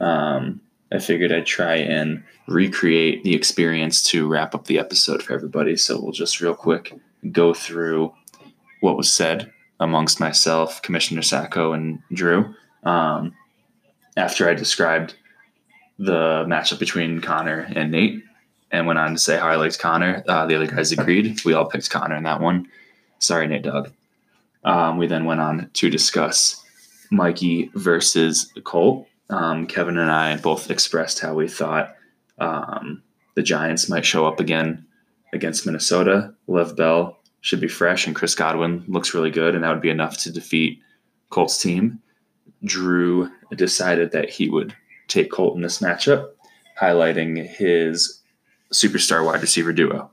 um, 0.00 0.60
I 0.92 0.98
figured 0.98 1.32
I'd 1.32 1.46
try 1.46 1.76
and 1.76 2.22
recreate 2.46 3.24
the 3.24 3.34
experience 3.34 4.02
to 4.04 4.28
wrap 4.28 4.54
up 4.54 4.66
the 4.66 4.78
episode 4.78 5.22
for 5.22 5.32
everybody. 5.32 5.76
So 5.76 6.00
we'll 6.00 6.12
just 6.12 6.40
real 6.40 6.54
quick 6.54 6.94
go 7.32 7.54
through 7.54 8.12
what 8.80 8.96
was 8.96 9.12
said 9.12 9.50
amongst 9.80 10.20
myself, 10.20 10.80
Commissioner 10.82 11.22
Sacco, 11.22 11.72
and 11.72 12.00
Drew 12.12 12.54
um, 12.84 13.34
after 14.16 14.48
I 14.48 14.54
described 14.54 15.16
the 15.98 16.44
matchup 16.46 16.78
between 16.78 17.20
Connor 17.20 17.68
and 17.74 17.90
Nate 17.90 18.22
and 18.70 18.86
went 18.86 18.98
on 18.98 19.12
to 19.12 19.18
say 19.18 19.38
how 19.38 19.48
I 19.48 19.56
liked 19.56 19.78
Connor. 19.78 20.22
Uh, 20.28 20.46
the 20.46 20.56
other 20.56 20.66
guys 20.66 20.92
agreed. 20.92 21.44
We 21.44 21.54
all 21.54 21.66
picked 21.66 21.90
Connor 21.90 22.16
in 22.16 22.24
that 22.24 22.40
one. 22.40 22.68
Sorry, 23.18 23.46
Nate 23.46 23.62
Dog. 23.62 23.92
Um, 24.64 24.98
we 24.98 25.06
then 25.06 25.24
went 25.24 25.40
on 25.40 25.70
to 25.74 25.90
discuss 25.90 26.62
Mikey 27.10 27.70
versus 27.74 28.52
Colt. 28.64 29.06
Um, 29.30 29.66
Kevin 29.66 29.98
and 29.98 30.10
I 30.10 30.36
both 30.36 30.70
expressed 30.70 31.20
how 31.20 31.34
we 31.34 31.48
thought 31.48 31.94
um, 32.38 33.02
the 33.34 33.42
Giants 33.42 33.88
might 33.88 34.04
show 34.04 34.26
up 34.26 34.40
again 34.40 34.84
against 35.32 35.66
Minnesota. 35.66 36.34
Lev 36.46 36.76
Bell 36.76 37.18
should 37.40 37.60
be 37.60 37.68
fresh, 37.68 38.06
and 38.06 38.16
Chris 38.16 38.34
Godwin 38.34 38.84
looks 38.88 39.14
really 39.14 39.30
good, 39.30 39.54
and 39.54 39.62
that 39.62 39.70
would 39.70 39.80
be 39.80 39.90
enough 39.90 40.18
to 40.18 40.32
defeat 40.32 40.80
Colt's 41.30 41.60
team. 41.60 42.00
Drew 42.64 43.30
decided 43.54 44.10
that 44.12 44.30
he 44.30 44.48
would 44.48 44.74
take 45.08 45.30
Colt 45.30 45.56
in 45.56 45.62
this 45.62 45.78
matchup, 45.78 46.30
highlighting 46.80 47.46
his 47.48 48.22
superstar 48.72 49.24
wide 49.24 49.40
receiver 49.40 49.72
duo. 49.72 50.10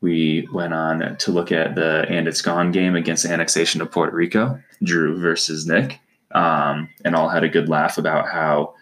We 0.00 0.48
went 0.52 0.74
on 0.74 1.16
to 1.16 1.30
look 1.30 1.52
at 1.52 1.76
the 1.76 2.04
And 2.08 2.26
It's 2.26 2.42
Gone 2.42 2.72
game 2.72 2.96
against 2.96 3.24
annexation 3.24 3.80
of 3.80 3.92
Puerto 3.92 4.14
Rico, 4.14 4.60
Drew 4.82 5.18
versus 5.18 5.66
Nick, 5.66 6.00
um, 6.32 6.88
and 7.04 7.14
all 7.14 7.28
had 7.28 7.44
a 7.44 7.48
good 7.48 7.68
laugh 7.68 7.98
about 7.98 8.28
how 8.28 8.74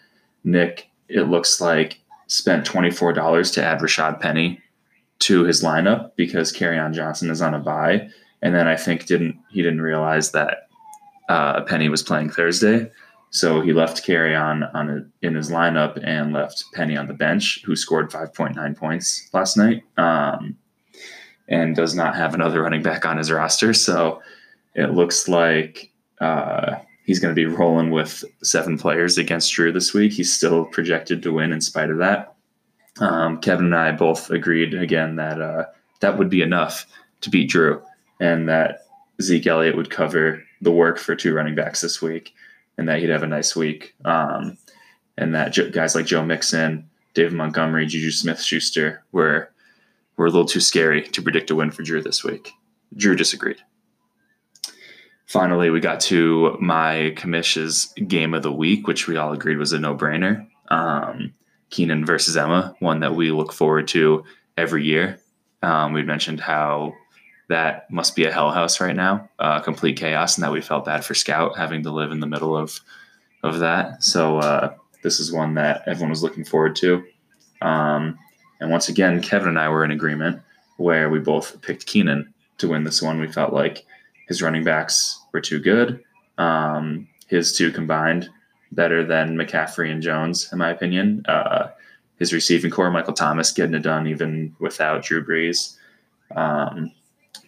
Nick, 0.43 0.89
it 1.07 1.23
looks 1.23 1.61
like, 1.61 1.99
spent 2.25 2.65
$24 2.65 3.53
to 3.53 3.63
add 3.63 3.79
Rashaad 3.79 4.19
Penny 4.19 4.61
to 5.19 5.43
his 5.43 5.63
lineup 5.63 6.11
because 6.15 6.59
on 6.59 6.93
Johnson 6.93 7.29
is 7.29 7.41
on 7.41 7.53
a 7.53 7.59
bye. 7.59 8.09
And 8.41 8.55
then 8.55 8.67
I 8.67 8.75
think 8.75 9.05
didn't 9.05 9.37
he 9.51 9.61
didn't 9.61 9.81
realize 9.81 10.31
that 10.31 10.69
uh, 11.29 11.61
Penny 11.61 11.89
was 11.89 12.01
playing 12.01 12.31
Thursday, 12.31 12.91
So 13.31 13.61
he 13.61 13.71
left 13.71 14.03
Carey 14.03 14.35
on 14.35 14.63
on 14.63 14.89
a, 14.89 15.25
in 15.25 15.35
his 15.35 15.49
lineup 15.49 15.99
and 16.03 16.33
left 16.33 16.65
Penny 16.73 16.97
on 16.97 17.07
the 17.07 17.13
bench, 17.13 17.63
who 17.65 17.75
scored 17.75 18.11
5.9 18.11 18.77
points 18.77 19.29
last 19.33 19.57
night, 19.57 19.83
um, 19.97 20.57
and 21.47 21.75
does 21.75 21.95
not 21.95 22.15
have 22.15 22.33
another 22.33 22.61
running 22.61 22.83
back 22.83 23.05
on 23.05 23.17
his 23.17 23.31
roster. 23.31 23.73
So 23.73 24.21
it 24.75 24.91
looks 24.91 25.29
like 25.29 25.91
uh, 26.19 26.75
he's 27.05 27.19
going 27.19 27.33
to 27.33 27.39
be 27.39 27.45
rolling 27.45 27.91
with 27.91 28.23
seven 28.43 28.77
players 28.77 29.17
against 29.17 29.53
Drew 29.53 29.71
this 29.71 29.93
week. 29.93 30.11
He's 30.11 30.33
still 30.33 30.65
projected 30.65 31.23
to 31.23 31.33
win 31.33 31.53
in 31.53 31.61
spite 31.61 31.89
of 31.89 31.97
that. 31.99 32.35
Um, 32.99 33.39
Kevin 33.39 33.65
and 33.65 33.75
I 33.75 33.91
both 33.93 34.29
agreed 34.29 34.73
again 34.73 35.15
that 35.15 35.41
uh, 35.41 35.65
that 36.01 36.17
would 36.17 36.29
be 36.29 36.41
enough 36.41 36.85
to 37.21 37.29
beat 37.29 37.49
Drew, 37.49 37.81
and 38.19 38.49
that 38.49 38.87
Zeke 39.21 39.47
Elliott 39.47 39.77
would 39.77 39.89
cover 39.89 40.43
the 40.61 40.71
work 40.71 40.99
for 40.99 41.15
two 41.15 41.33
running 41.33 41.55
backs 41.55 41.79
this 41.79 42.01
week, 42.01 42.33
and 42.77 42.87
that 42.87 42.99
he'd 42.99 43.09
have 43.09 43.23
a 43.23 43.27
nice 43.27 43.55
week. 43.55 43.95
Um, 44.05 44.57
and 45.17 45.35
that 45.35 45.55
guys 45.71 45.95
like 45.95 46.05
Joe 46.05 46.25
Mixon, 46.25 46.89
David 47.13 47.33
Montgomery, 47.33 47.85
Juju 47.85 48.11
Smith 48.11 48.41
Schuster 48.41 49.03
were 49.11 49.51
were 50.17 50.25
a 50.25 50.29
little 50.29 50.45
too 50.45 50.59
scary 50.59 51.03
to 51.03 51.21
predict 51.21 51.49
a 51.49 51.55
win 51.55 51.71
for 51.71 51.83
Drew 51.83 52.01
this 52.01 52.23
week. 52.23 52.51
Drew 52.95 53.15
disagreed. 53.15 53.57
Finally, 55.25 55.69
we 55.69 55.79
got 55.79 56.01
to 56.01 56.57
my 56.59 57.13
commish's 57.15 57.93
game 58.07 58.33
of 58.33 58.43
the 58.43 58.51
week, 58.51 58.87
which 58.87 59.07
we 59.07 59.15
all 59.15 59.31
agreed 59.31 59.57
was 59.57 59.71
a 59.71 59.79
no 59.79 59.95
brainer. 59.95 60.45
Um, 60.69 61.33
Keenan 61.69 62.05
versus 62.05 62.35
Emma, 62.35 62.75
one 62.79 62.99
that 62.99 63.15
we 63.15 63.31
look 63.31 63.53
forward 63.53 63.87
to 63.89 64.25
every 64.57 64.83
year. 64.83 65.19
Um, 65.63 65.93
we 65.93 66.03
mentioned 66.03 66.41
how 66.41 66.93
that 67.51 67.91
must 67.91 68.15
be 68.15 68.25
a 68.25 68.31
hell 68.31 68.51
house 68.51 68.79
right 68.79 68.95
now, 68.95 69.29
uh, 69.39 69.59
complete 69.59 69.97
chaos, 69.97 70.37
and 70.37 70.43
that 70.43 70.51
we 70.51 70.61
felt 70.61 70.85
bad 70.85 71.03
for 71.03 71.13
Scout 71.13 71.57
having 71.57 71.83
to 71.83 71.91
live 71.91 72.11
in 72.11 72.19
the 72.19 72.27
middle 72.27 72.55
of 72.55 72.79
of 73.43 73.59
that. 73.59 74.03
So 74.03 74.37
uh, 74.37 74.73
this 75.03 75.19
is 75.19 75.31
one 75.31 75.55
that 75.55 75.83
everyone 75.87 76.11
was 76.11 76.23
looking 76.23 76.45
forward 76.45 76.75
to. 76.77 77.03
Um, 77.61 78.17
and 78.59 78.69
once 78.69 78.89
again, 78.89 79.21
Kevin 79.21 79.49
and 79.49 79.59
I 79.59 79.69
were 79.69 79.83
in 79.83 79.91
agreement 79.91 80.41
where 80.77 81.09
we 81.09 81.19
both 81.19 81.61
picked 81.61 81.85
Keenan 81.85 82.33
to 82.59 82.69
win 82.69 82.83
this 82.83 83.01
one. 83.01 83.19
We 83.19 83.31
felt 83.31 83.53
like 83.53 83.85
his 84.27 84.41
running 84.41 84.63
backs 84.63 85.19
were 85.33 85.41
too 85.41 85.59
good. 85.59 86.03
Um, 86.37 87.07
his 87.27 87.55
two 87.55 87.71
combined 87.71 88.29
better 88.71 89.03
than 89.03 89.35
McCaffrey 89.35 89.91
and 89.91 90.01
Jones, 90.01 90.49
in 90.51 90.57
my 90.59 90.69
opinion. 90.69 91.25
Uh, 91.27 91.69
his 92.19 92.33
receiving 92.33 92.71
corps, 92.71 92.91
Michael 92.91 93.13
Thomas, 93.13 93.51
getting 93.51 93.73
it 93.73 93.81
done 93.81 94.07
even 94.07 94.55
without 94.59 95.03
Drew 95.03 95.25
Brees. 95.25 95.75
Um, 96.35 96.91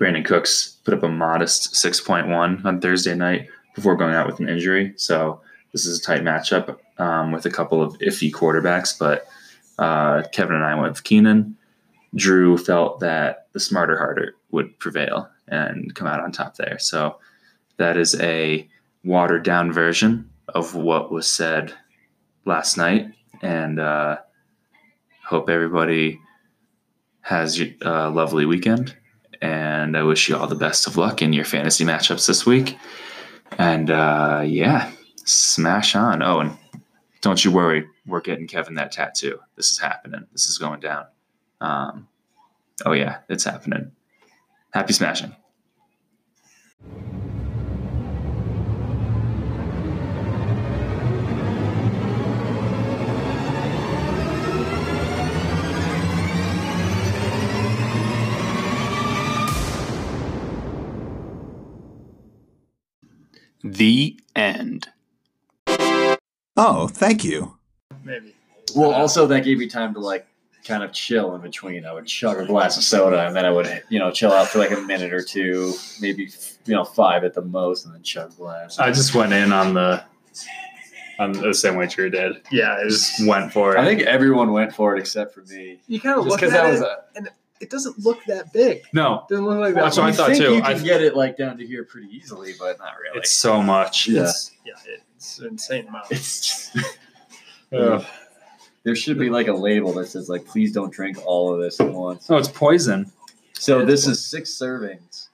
Brandin 0.04 0.26
Cooks 0.26 0.80
put 0.84 0.94
up 0.94 1.04
a 1.04 1.08
modest 1.08 1.76
6.1 1.76 2.66
on 2.66 2.82
Thursday 2.82 3.16
night 3.16 3.48
before 3.74 3.96
going 3.96 4.13
out 4.13 4.28
with 4.28 4.38
an 4.42 4.50
injury. 4.50 4.92
So 4.98 5.39
this 5.72 5.86
is 5.86 5.98
a 5.98 6.02
tight 6.02 6.24
matchup 6.24 6.78
um, 6.98 7.32
with 7.32 7.46
a 7.46 7.50
couple 7.50 7.82
of 7.82 7.98
iffy 8.00 8.30
quarterbacks, 8.30 9.00
but 9.00 9.26
uh, 9.80 10.24
Kevin 10.34 10.58
and 10.58 10.66
I 10.66 10.76
went 10.76 10.92
with 10.92 11.06
Keenan. 11.06 11.56
Drew 12.16 12.58
felt 12.58 13.00
that 13.00 13.48
the 13.54 13.62
smarter 13.62 13.98
harder 13.98 14.36
would 14.52 14.78
prevail 14.78 15.30
and 15.48 15.96
come 15.96 16.08
out 16.08 16.20
on 16.20 16.34
top 16.34 16.58
there. 16.58 16.78
So 16.80 17.18
that 17.78 17.96
is 17.96 18.20
a 18.20 18.68
watered 19.06 19.44
down 19.44 19.72
version 19.72 20.30
of 20.50 20.76
what 20.76 21.13
was 21.13 21.28
said 21.28 21.74
last 22.44 22.76
night. 22.76 23.08
And 23.42 23.80
uh, 23.80 24.18
hope 25.26 25.50
everybody 25.50 26.20
has 27.22 27.62
a 27.82 28.10
lovely 28.10 28.46
weekend. 28.46 28.98
And 29.43 29.97
I 29.97 30.03
wish 30.03 30.29
you 30.29 30.38
all 30.38 30.47
the 30.47 30.56
best 30.56 30.88
of 30.88 30.95
luck 30.95 31.21
in 31.21 31.34
your 31.34 31.43
fantasy 31.43 31.84
matchups 31.84 32.27
this 32.27 32.45
week. 32.45 32.77
And 33.58 33.91
uh, 33.91 34.41
yeah, 34.45 34.89
smash 35.25 35.97
on. 35.97 36.23
Oh, 36.23 36.39
and 36.39 36.58
don't 37.19 37.43
you 37.43 37.51
worry, 37.51 37.86
we're 38.06 38.21
getting 38.21 38.47
Kevin 38.47 38.75
that 38.75 38.93
tattoo. 38.93 39.41
This 39.58 39.69
is 39.69 39.79
happening. 39.79 40.27
This 40.32 40.45
is 40.45 40.58
going 40.58 40.79
down. 40.79 41.08
Um, 41.60 42.08
oh 42.86 42.93
yeah, 42.93 43.17
it's 43.27 43.43
happening. 43.43 43.91
Happy 44.71 44.93
smashing. 44.93 45.36
The 63.63 64.19
end. 64.36 64.89
Oh, 66.58 66.88
thank 66.88 67.23
you. 67.23 67.58
Maybe. 68.04 68.36
Well, 68.76 68.91
also 68.91 69.26
that 69.28 69.43
gave 69.43 69.58
me 69.58 69.67
time 69.67 69.93
to 69.93 69.99
like 69.99 70.28
kind 70.65 70.84
of 70.84 70.91
chill 70.93 71.36
in 71.36 71.41
between. 71.41 71.86
I 71.86 71.93
would 71.93 72.06
chug 72.06 72.39
a 72.39 72.45
glass 72.45 72.78
of 72.78 72.84
soda 72.84 73.26
and 73.26 73.36
then 73.36 73.45
I 73.45 73.52
would, 73.52 73.84
you 73.89 73.99
know, 73.99 74.12
chill 74.12 74.32
out 74.32 74.47
for 74.47 74.60
like 74.60 74.71
a 74.71 74.82
minute 74.82 75.13
or 75.13 75.21
two, 75.21 75.73
maybe 76.02 76.30
you 76.65 76.73
know 76.73 76.84
five 76.84 77.23
at 77.23 77.34
the 77.34 77.41
most, 77.41 77.86
and 77.86 77.93
then 77.93 78.04
chug 78.04 78.32
a 78.32 78.36
glass. 78.36 78.80
I 78.80 78.91
just 78.91 79.15
went 79.15 79.34
in 79.34 79.52
on 79.54 79.73
the 79.73 80.04
on 81.19 81.32
the 81.34 81.54
same 81.54 81.76
way 81.76 81.88
Drew 81.88 82.10
did. 82.10 82.41
Yeah, 82.52 82.78
I 82.80 82.84
just 82.84 83.26
went 83.28 83.54
for 83.54 83.76
it. 83.76 83.80
I 83.80 83.86
think 83.86 84.02
everyone 84.02 84.52
went 84.52 84.73
for 84.73 84.95
it 84.95 84.99
except 84.99 85.34
for 85.34 85.41
me. 85.41 85.80
you 85.88 85.99
kind 85.99 86.17
of 86.19 86.26
Just 86.26 86.32
look 86.32 86.39
because 86.41 86.54
at 86.54 86.63
that 86.63 86.71
was 86.71 86.82
it, 86.82 86.88
a, 86.88 86.97
and 87.17 87.30
it 87.62 87.70
doesn't 87.70 88.00
look 88.00 88.24
that 88.26 88.52
big. 88.54 88.84
no, 88.94 89.26
Doesn't 89.30 89.46
look 89.46 89.60
like 89.60 89.74
that. 89.76 89.82
That's 89.84 89.98
what 89.98 90.06
I 90.06 90.10
you 90.10 90.13
thought 90.13 90.28
think 90.32 90.44
too. 90.44 90.56
You 90.56 90.62
I- 90.63 90.74
can 90.74 90.84
get 90.84 91.02
it 91.02 91.16
like 91.16 91.38
down 91.38 91.58
to 91.58 91.66
here 91.66 91.84
pretty 91.84 92.08
easily, 92.16 92.54
but 92.60 92.78
not 92.80 92.94
really. 93.02 93.20
it's 93.20 93.32
so 93.32 93.62
much. 93.62 94.08
Yeah. 94.08 94.24
It's, 94.24 94.52
yeah, 94.66 94.74
it's 95.16 95.39
an 95.39 95.48
insane 95.48 95.88
amount. 95.88 96.08
It's 96.12 96.42
just, 96.74 96.78
Ugh. 97.74 98.06
there 98.84 98.96
should 98.96 99.18
be 99.18 99.30
like 99.30 99.48
a 99.48 99.54
label 99.54 99.94
that 99.94 100.08
says 100.08 100.30
like, 100.30 100.46
please 100.46 100.72
don't 100.74 100.92
drink 100.92 101.18
all 101.26 101.54
of 101.54 101.60
this 101.62 101.80
at 101.80 101.92
once. 101.92 102.30
Oh, 102.30 102.38
it's 102.38 102.48
poison. 102.50 103.12
So 103.54 103.86
this 103.86 104.08
is 104.08 104.26
six 104.26 104.52
servings. 104.52 105.30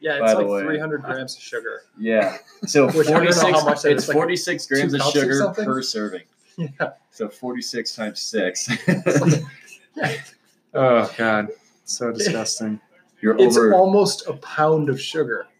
Yeah, 0.00 0.18
it's 0.22 0.34
like 0.34 0.46
way. 0.46 0.62
300 0.62 1.02
grams 1.02 1.36
of 1.36 1.42
sugar. 1.42 1.82
Yeah. 1.98 2.38
So 2.66 2.86
Which 2.92 3.08
I 3.08 3.12
don't 3.12 3.24
know 3.24 3.32
46. 3.32 3.60
how 3.84 3.90
it's 3.90 4.08
like 4.08 4.14
46 4.14 4.66
grams 4.66 4.94
of 4.94 5.02
sugar 5.02 5.52
per 5.54 5.82
serving. 5.82 6.22
Yeah. 6.56 6.68
So 7.10 7.28
46 7.28 7.94
times 7.94 8.20
six. 8.20 8.68
Oh 10.74 11.10
God, 11.16 11.48
so 11.84 12.12
disgusting. 12.18 12.80
You're 13.20 13.36
It's 13.38 13.56
over. 13.56 13.72
almost 13.72 14.26
a 14.26 14.34
pound 14.34 14.88
of 14.90 15.00
sugar. 15.00 15.46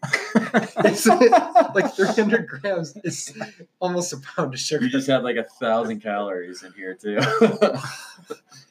It's 0.85 1.07
like 1.07 1.95
300 1.95 2.47
grams 2.47 2.95
is 3.03 3.35
almost 3.79 4.13
a 4.13 4.17
pound 4.17 4.53
of 4.53 4.59
sugar. 4.59 4.85
you 4.85 4.91
just 4.91 5.07
had 5.07 5.23
like 5.23 5.37
a 5.37 5.43
thousand 5.59 6.01
calories 6.01 6.61
in 6.63 6.71
here 6.73 6.93
too. 6.93 7.17